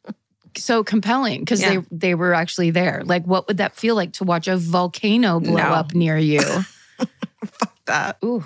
so 0.56 0.84
compelling 0.84 1.40
because 1.40 1.62
Yeah. 1.62 1.80
they 1.80 1.86
they 2.10 2.16
were 2.16 2.36
actually 2.36 2.70
there. 2.70 3.02
Like, 3.04 3.26
what 3.26 3.48
would 3.48 3.58
that 3.58 3.76
feel 3.76 3.96
like 3.96 4.14
to 4.14 4.24
watch 4.24 4.48
a 4.48 4.56
volcano 4.58 5.40
blow 5.40 5.56
No. 5.56 5.64
up 5.64 5.96
near 5.96 6.16
you? 6.18 6.42
Fuck 7.46 7.76
that 7.86 8.18
Ooh. 8.24 8.46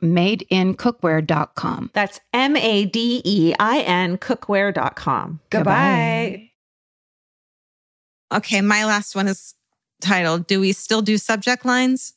madeincookware.com. 0.00 1.90
That's 1.92 2.20
M 2.32 2.56
A 2.56 2.84
D 2.84 3.22
E 3.24 3.54
I 3.58 3.80
N 3.80 4.18
cookware.com. 4.18 5.40
Goodbye. 5.50 6.50
Okay, 8.32 8.60
my 8.62 8.84
last 8.84 9.14
one 9.14 9.28
is 9.28 9.54
titled 10.00 10.46
Do 10.46 10.60
We 10.60 10.72
Still 10.72 11.02
Do 11.02 11.18
Subject 11.18 11.64
Lines? 11.64 12.14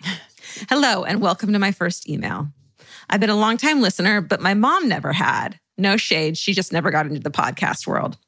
Hello, 0.68 1.04
and 1.04 1.20
welcome 1.20 1.52
to 1.52 1.58
my 1.58 1.72
first 1.72 2.08
email. 2.08 2.48
I've 3.10 3.20
been 3.20 3.30
a 3.30 3.36
longtime 3.36 3.80
listener, 3.80 4.20
but 4.20 4.40
my 4.40 4.54
mom 4.54 4.88
never 4.88 5.12
had. 5.12 5.58
No 5.76 5.96
shade, 5.96 6.36
she 6.36 6.52
just 6.52 6.72
never 6.72 6.90
got 6.90 7.06
into 7.06 7.20
the 7.20 7.30
podcast 7.30 7.86
world. 7.86 8.18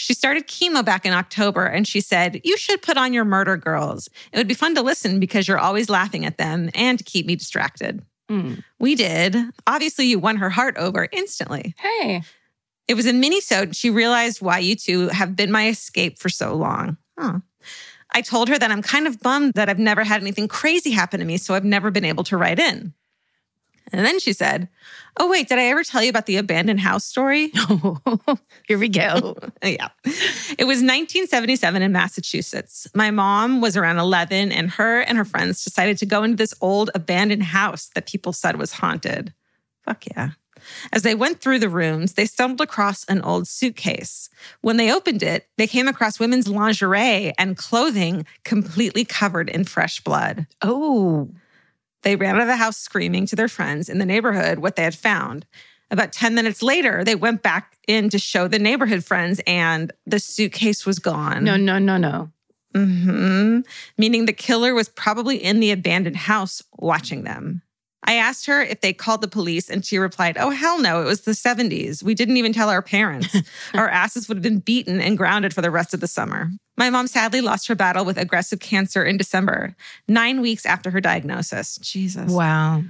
She 0.00 0.14
started 0.14 0.48
chemo 0.48 0.82
back 0.82 1.04
in 1.04 1.12
October 1.12 1.66
and 1.66 1.86
she 1.86 2.00
said, 2.00 2.40
You 2.42 2.56
should 2.56 2.80
put 2.80 2.96
on 2.96 3.12
your 3.12 3.26
murder 3.26 3.56
girls. 3.56 4.08
It 4.32 4.38
would 4.38 4.48
be 4.48 4.54
fun 4.54 4.74
to 4.76 4.82
listen 4.82 5.20
because 5.20 5.46
you're 5.46 5.58
always 5.58 5.90
laughing 5.90 6.24
at 6.24 6.38
them 6.38 6.70
and 6.74 6.98
to 6.98 7.04
keep 7.04 7.26
me 7.26 7.36
distracted. 7.36 8.02
Mm. 8.30 8.64
We 8.78 8.94
did. 8.94 9.36
Obviously, 9.66 10.06
you 10.06 10.18
won 10.18 10.36
her 10.36 10.48
heart 10.48 10.76
over 10.78 11.06
instantly. 11.12 11.74
Hey. 11.76 12.22
It 12.88 12.94
was 12.94 13.06
a 13.06 13.12
mini-sode. 13.12 13.76
She 13.76 13.90
realized 13.90 14.40
why 14.40 14.58
you 14.60 14.74
two 14.74 15.08
have 15.08 15.36
been 15.36 15.52
my 15.52 15.68
escape 15.68 16.18
for 16.18 16.28
so 16.28 16.54
long. 16.54 16.96
Huh. 17.18 17.40
I 18.12 18.22
told 18.22 18.48
her 18.48 18.58
that 18.58 18.70
I'm 18.70 18.82
kind 18.82 19.06
of 19.06 19.20
bummed 19.20 19.54
that 19.54 19.68
I've 19.68 19.78
never 19.78 20.02
had 20.02 20.22
anything 20.22 20.48
crazy 20.48 20.90
happen 20.90 21.20
to 21.20 21.26
me, 21.26 21.36
so 21.36 21.54
I've 21.54 21.64
never 21.64 21.90
been 21.90 22.04
able 22.04 22.24
to 22.24 22.36
write 22.36 22.58
in. 22.58 22.94
And 23.92 24.04
then 24.04 24.20
she 24.20 24.32
said, 24.32 24.68
Oh, 25.18 25.28
wait, 25.28 25.48
did 25.48 25.58
I 25.58 25.64
ever 25.64 25.84
tell 25.84 26.02
you 26.02 26.10
about 26.10 26.26
the 26.26 26.36
abandoned 26.36 26.80
house 26.80 27.04
story? 27.04 27.52
Here 28.68 28.78
we 28.78 28.88
go. 28.88 29.36
yeah. 29.62 29.88
It 30.04 30.66
was 30.66 30.78
1977 30.78 31.82
in 31.82 31.92
Massachusetts. 31.92 32.86
My 32.94 33.10
mom 33.10 33.60
was 33.60 33.76
around 33.76 33.98
11, 33.98 34.52
and 34.52 34.70
her 34.70 35.00
and 35.00 35.18
her 35.18 35.24
friends 35.24 35.64
decided 35.64 35.98
to 35.98 36.06
go 36.06 36.22
into 36.22 36.36
this 36.36 36.54
old 36.60 36.90
abandoned 36.94 37.42
house 37.42 37.90
that 37.94 38.06
people 38.06 38.32
said 38.32 38.56
was 38.56 38.72
haunted. 38.72 39.34
Fuck 39.84 40.06
yeah. 40.06 40.30
As 40.92 41.02
they 41.02 41.14
went 41.14 41.40
through 41.40 41.58
the 41.58 41.68
rooms, 41.68 42.14
they 42.14 42.26
stumbled 42.26 42.60
across 42.60 43.04
an 43.04 43.22
old 43.22 43.48
suitcase. 43.48 44.28
When 44.60 44.76
they 44.76 44.92
opened 44.92 45.22
it, 45.22 45.48
they 45.56 45.66
came 45.66 45.88
across 45.88 46.20
women's 46.20 46.48
lingerie 46.48 47.32
and 47.38 47.56
clothing 47.56 48.26
completely 48.44 49.04
covered 49.04 49.48
in 49.48 49.64
fresh 49.64 50.00
blood. 50.00 50.46
Oh, 50.62 51.30
They 52.02 52.16
ran 52.16 52.36
out 52.36 52.42
of 52.42 52.46
the 52.46 52.56
house 52.56 52.76
screaming 52.76 53.26
to 53.26 53.36
their 53.36 53.48
friends 53.48 53.88
in 53.88 53.98
the 53.98 54.06
neighborhood 54.06 54.58
what 54.58 54.76
they 54.76 54.84
had 54.84 54.94
found. 54.94 55.46
About 55.90 56.12
10 56.12 56.34
minutes 56.34 56.62
later, 56.62 57.02
they 57.04 57.14
went 57.16 57.42
back 57.42 57.76
in 57.88 58.10
to 58.10 58.18
show 58.18 58.46
the 58.46 58.58
neighborhood 58.58 59.04
friends, 59.04 59.40
and 59.46 59.92
the 60.06 60.20
suitcase 60.20 60.86
was 60.86 60.98
gone. 60.98 61.42
No, 61.44 61.56
no, 61.56 61.78
no, 61.78 61.96
no. 61.96 62.30
hmm 62.74 63.60
Meaning 63.98 64.26
the 64.26 64.32
killer 64.32 64.72
was 64.72 64.88
probably 64.88 65.42
in 65.42 65.58
the 65.58 65.72
abandoned 65.72 66.16
house 66.16 66.62
watching 66.78 67.24
them. 67.24 67.62
I 68.04 68.14
asked 68.14 68.46
her 68.46 68.62
if 68.62 68.80
they 68.80 68.92
called 68.92 69.20
the 69.20 69.28
police, 69.28 69.68
and 69.68 69.84
she 69.84 69.98
replied, 69.98 70.38
Oh, 70.38 70.50
hell 70.50 70.80
no, 70.80 71.02
it 71.02 71.04
was 71.04 71.22
the 71.22 71.32
70s. 71.32 72.02
We 72.02 72.14
didn't 72.14 72.38
even 72.38 72.52
tell 72.52 72.70
our 72.70 72.82
parents. 72.82 73.36
our 73.74 73.88
asses 73.88 74.28
would 74.28 74.38
have 74.38 74.42
been 74.42 74.60
beaten 74.60 75.00
and 75.00 75.18
grounded 75.18 75.52
for 75.54 75.60
the 75.60 75.70
rest 75.70 75.92
of 75.92 76.00
the 76.00 76.06
summer. 76.06 76.50
My 76.76 76.88
mom 76.88 77.06
sadly 77.06 77.40
lost 77.40 77.68
her 77.68 77.74
battle 77.74 78.04
with 78.04 78.16
aggressive 78.16 78.58
cancer 78.58 79.04
in 79.04 79.18
December, 79.18 79.76
nine 80.08 80.40
weeks 80.40 80.64
after 80.64 80.90
her 80.90 81.00
diagnosis. 81.00 81.76
Jesus. 81.76 82.32
Wow. 82.32 82.82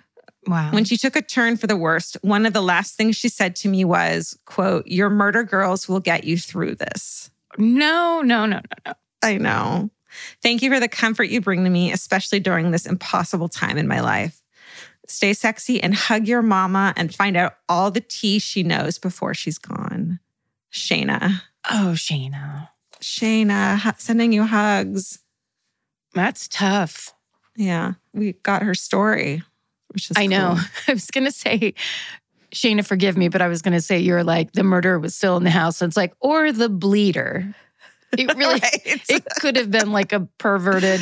Wow. 0.46 0.70
When 0.72 0.84
she 0.84 0.96
took 0.96 1.16
a 1.16 1.22
turn 1.22 1.56
for 1.56 1.66
the 1.66 1.76
worst, 1.76 2.16
one 2.22 2.46
of 2.46 2.52
the 2.52 2.62
last 2.62 2.96
things 2.96 3.16
she 3.16 3.28
said 3.28 3.56
to 3.56 3.68
me 3.68 3.84
was, 3.84 4.38
quote, 4.46 4.86
your 4.86 5.10
murder 5.10 5.42
girls 5.42 5.88
will 5.88 6.00
get 6.00 6.24
you 6.24 6.38
through 6.38 6.76
this. 6.76 7.30
no, 7.58 8.22
no, 8.22 8.46
no, 8.46 8.56
no, 8.56 8.60
no. 8.86 8.94
I 9.22 9.36
know. 9.36 9.90
Thank 10.42 10.62
you 10.62 10.70
for 10.70 10.80
the 10.80 10.88
comfort 10.88 11.24
you 11.24 11.40
bring 11.40 11.64
to 11.64 11.70
me, 11.70 11.92
especially 11.92 12.40
during 12.40 12.70
this 12.70 12.86
impossible 12.86 13.48
time 13.48 13.76
in 13.76 13.86
my 13.86 14.00
life. 14.00 14.39
Stay 15.10 15.32
sexy 15.32 15.82
and 15.82 15.94
hug 15.94 16.26
your 16.28 16.42
mama 16.42 16.92
and 16.96 17.14
find 17.14 17.36
out 17.36 17.54
all 17.68 17.90
the 17.90 18.00
tea 18.00 18.38
she 18.38 18.62
knows 18.62 18.98
before 18.98 19.34
she's 19.34 19.58
gone. 19.58 20.20
Shayna. 20.72 21.42
Oh, 21.70 21.92
Shayna. 21.94 22.68
Shayna, 23.00 23.98
sending 24.00 24.32
you 24.32 24.44
hugs. 24.44 25.18
That's 26.14 26.48
tough. 26.48 27.12
Yeah, 27.56 27.94
we 28.12 28.32
got 28.34 28.62
her 28.62 28.74
story, 28.74 29.42
which 29.88 30.10
is 30.10 30.16
I 30.16 30.26
know. 30.26 30.56
I 30.88 30.92
was 30.92 31.06
going 31.10 31.24
to 31.24 31.32
say, 31.32 31.74
Shayna, 32.54 32.86
forgive 32.86 33.16
me, 33.16 33.28
but 33.28 33.42
I 33.42 33.48
was 33.48 33.62
going 33.62 33.74
to 33.74 33.80
say 33.80 33.98
you're 33.98 34.24
like 34.24 34.52
the 34.52 34.62
murderer 34.62 34.98
was 34.98 35.14
still 35.16 35.36
in 35.36 35.44
the 35.44 35.50
house. 35.50 35.80
And 35.82 35.90
it's 35.90 35.96
like, 35.96 36.14
or 36.20 36.52
the 36.52 36.68
bleeder. 36.68 37.54
It 38.16 38.34
really, 38.36 38.60
Right. 38.60 39.02
it 39.08 39.24
could 39.40 39.56
have 39.56 39.70
been 39.70 39.92
like 39.92 40.12
a 40.12 40.20
perverted 40.38 41.00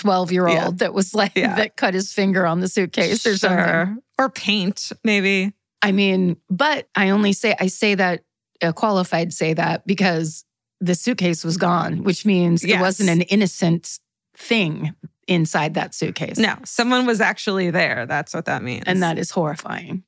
12 0.00 0.32
year 0.32 0.46
old 0.48 0.56
Yeah. 0.56 0.70
that 0.76 0.94
was 0.94 1.14
like, 1.14 1.32
Yeah. 1.36 1.54
that 1.56 1.76
cut 1.76 1.94
his 1.94 2.12
finger 2.12 2.46
on 2.46 2.60
the 2.60 2.68
suitcase 2.68 3.26
or 3.26 3.36
something. 3.36 3.98
Or 4.18 4.28
paint, 4.30 4.92
maybe. 5.04 5.52
I 5.82 5.92
mean, 5.92 6.36
but 6.50 6.88
I 6.94 7.10
only 7.10 7.32
say, 7.32 7.54
I 7.60 7.66
say 7.68 7.94
that, 7.94 8.24
a 8.62 8.72
qualified 8.72 9.32
say 9.32 9.54
that 9.54 9.86
because 9.86 10.44
the 10.80 10.94
suitcase 10.94 11.44
was 11.44 11.56
gone, 11.56 12.02
which 12.04 12.24
means 12.26 12.64
it 12.64 12.80
wasn't 12.80 13.08
an 13.10 13.22
innocent 13.22 13.98
thing 14.36 14.94
inside 15.28 15.74
that 15.74 15.94
suitcase. 15.94 16.36
No, 16.38 16.56
someone 16.64 17.06
was 17.06 17.20
actually 17.20 17.70
there. 17.70 18.04
That's 18.06 18.34
what 18.34 18.46
that 18.46 18.62
means. 18.62 18.84
And 18.86 19.02
that 19.02 19.18
is 19.18 19.30
horrifying. 19.30 20.02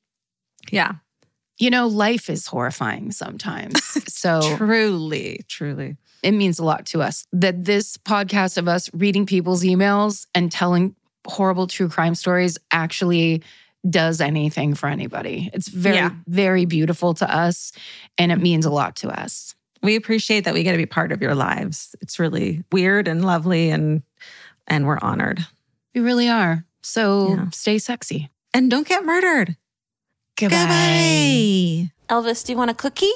yeah, 0.71 0.93
You 1.59 1.69
know, 1.69 1.87
life 1.87 2.29
is 2.29 2.47
horrifying 2.47 3.11
sometimes. 3.11 3.79
So 4.23 4.55
truly, 4.57 5.41
truly. 5.49 5.97
It 6.23 6.31
means 6.31 6.57
a 6.59 6.63
lot 6.63 6.85
to 6.87 7.01
us 7.01 7.27
that 7.33 7.65
this 7.65 7.97
podcast 7.97 8.57
of 8.57 8.67
us 8.67 8.89
reading 8.93 9.25
people's 9.25 9.63
emails 9.63 10.25
and 10.33 10.51
telling 10.51 10.95
horrible 11.27 11.67
true 11.67 11.89
crime 11.89 12.15
stories 12.15 12.57
actually 12.71 13.43
does 13.89 14.21
anything 14.21 14.73
for 14.73 14.87
anybody. 14.87 15.49
It's 15.53 15.67
very, 15.67 15.97
Yeah. 15.97 16.11
very 16.27 16.65
beautiful 16.65 17.13
to 17.15 17.29
us 17.35 17.71
and 18.17 18.31
it 18.31 18.37
means 18.41 18.65
a 18.65 18.69
lot 18.71 18.95
to 18.97 19.09
us. 19.09 19.53
We 19.81 19.95
appreciate 19.97 20.45
that 20.45 20.53
we 20.53 20.63
get 20.63 20.71
to 20.71 20.77
be 20.77 20.85
part 20.85 21.11
of 21.11 21.21
your 21.21 21.35
lives. 21.35 21.93
It's 22.01 22.17
really 22.17 22.63
weird 22.71 23.07
and 23.09 23.25
lovely, 23.25 23.69
and 23.69 24.01
and 24.65 24.85
we're 24.87 24.99
honored. 25.01 25.45
We 25.93 25.99
really 25.99 26.29
are. 26.29 26.63
So 26.81 27.29
Yeah. 27.35 27.49
stay 27.51 27.77
sexy. 27.79 28.29
And 28.53 28.71
don't 28.71 28.87
get 28.87 29.03
murdered. 29.03 29.57
Goodbye. 30.39 31.91
Elvis, 32.09 32.45
do 32.45 32.53
you 32.53 32.57
want 32.57 32.71
a 32.71 32.73
cookie? 32.73 33.11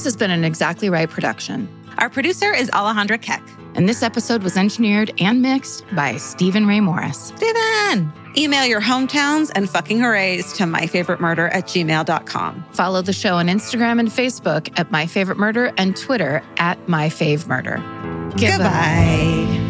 This 0.00 0.14
has 0.14 0.16
been 0.16 0.30
an 0.30 0.44
Exactly 0.44 0.88
Right 0.88 1.10
production. 1.10 1.68
Our 1.98 2.08
producer 2.08 2.54
is 2.54 2.70
Alejandra 2.70 3.20
Keck. 3.20 3.46
And 3.74 3.86
this 3.86 4.02
episode 4.02 4.42
was 4.42 4.56
engineered 4.56 5.12
and 5.20 5.42
mixed 5.42 5.84
by 5.94 6.16
Stephen 6.16 6.66
Ray 6.66 6.80
Morris. 6.80 7.34
Stephen! 7.36 8.10
Email 8.34 8.64
your 8.64 8.80
hometowns 8.80 9.52
and 9.54 9.68
fucking 9.68 10.00
hoorays 10.00 10.54
to 10.54 10.62
myfavoritemurder 10.62 11.52
at 11.52 11.66
gmail.com. 11.66 12.64
Follow 12.72 13.02
the 13.02 13.12
show 13.12 13.34
on 13.34 13.48
Instagram 13.48 14.00
and 14.00 14.08
Facebook 14.08 14.72
at 14.78 14.90
My 14.90 15.06
Favorite 15.06 15.36
Murder 15.36 15.70
and 15.76 15.94
Twitter 15.94 16.42
at 16.56 16.88
My 16.88 17.10
Fave 17.10 17.46
Murder. 17.46 17.76
Goodbye. 18.38 19.69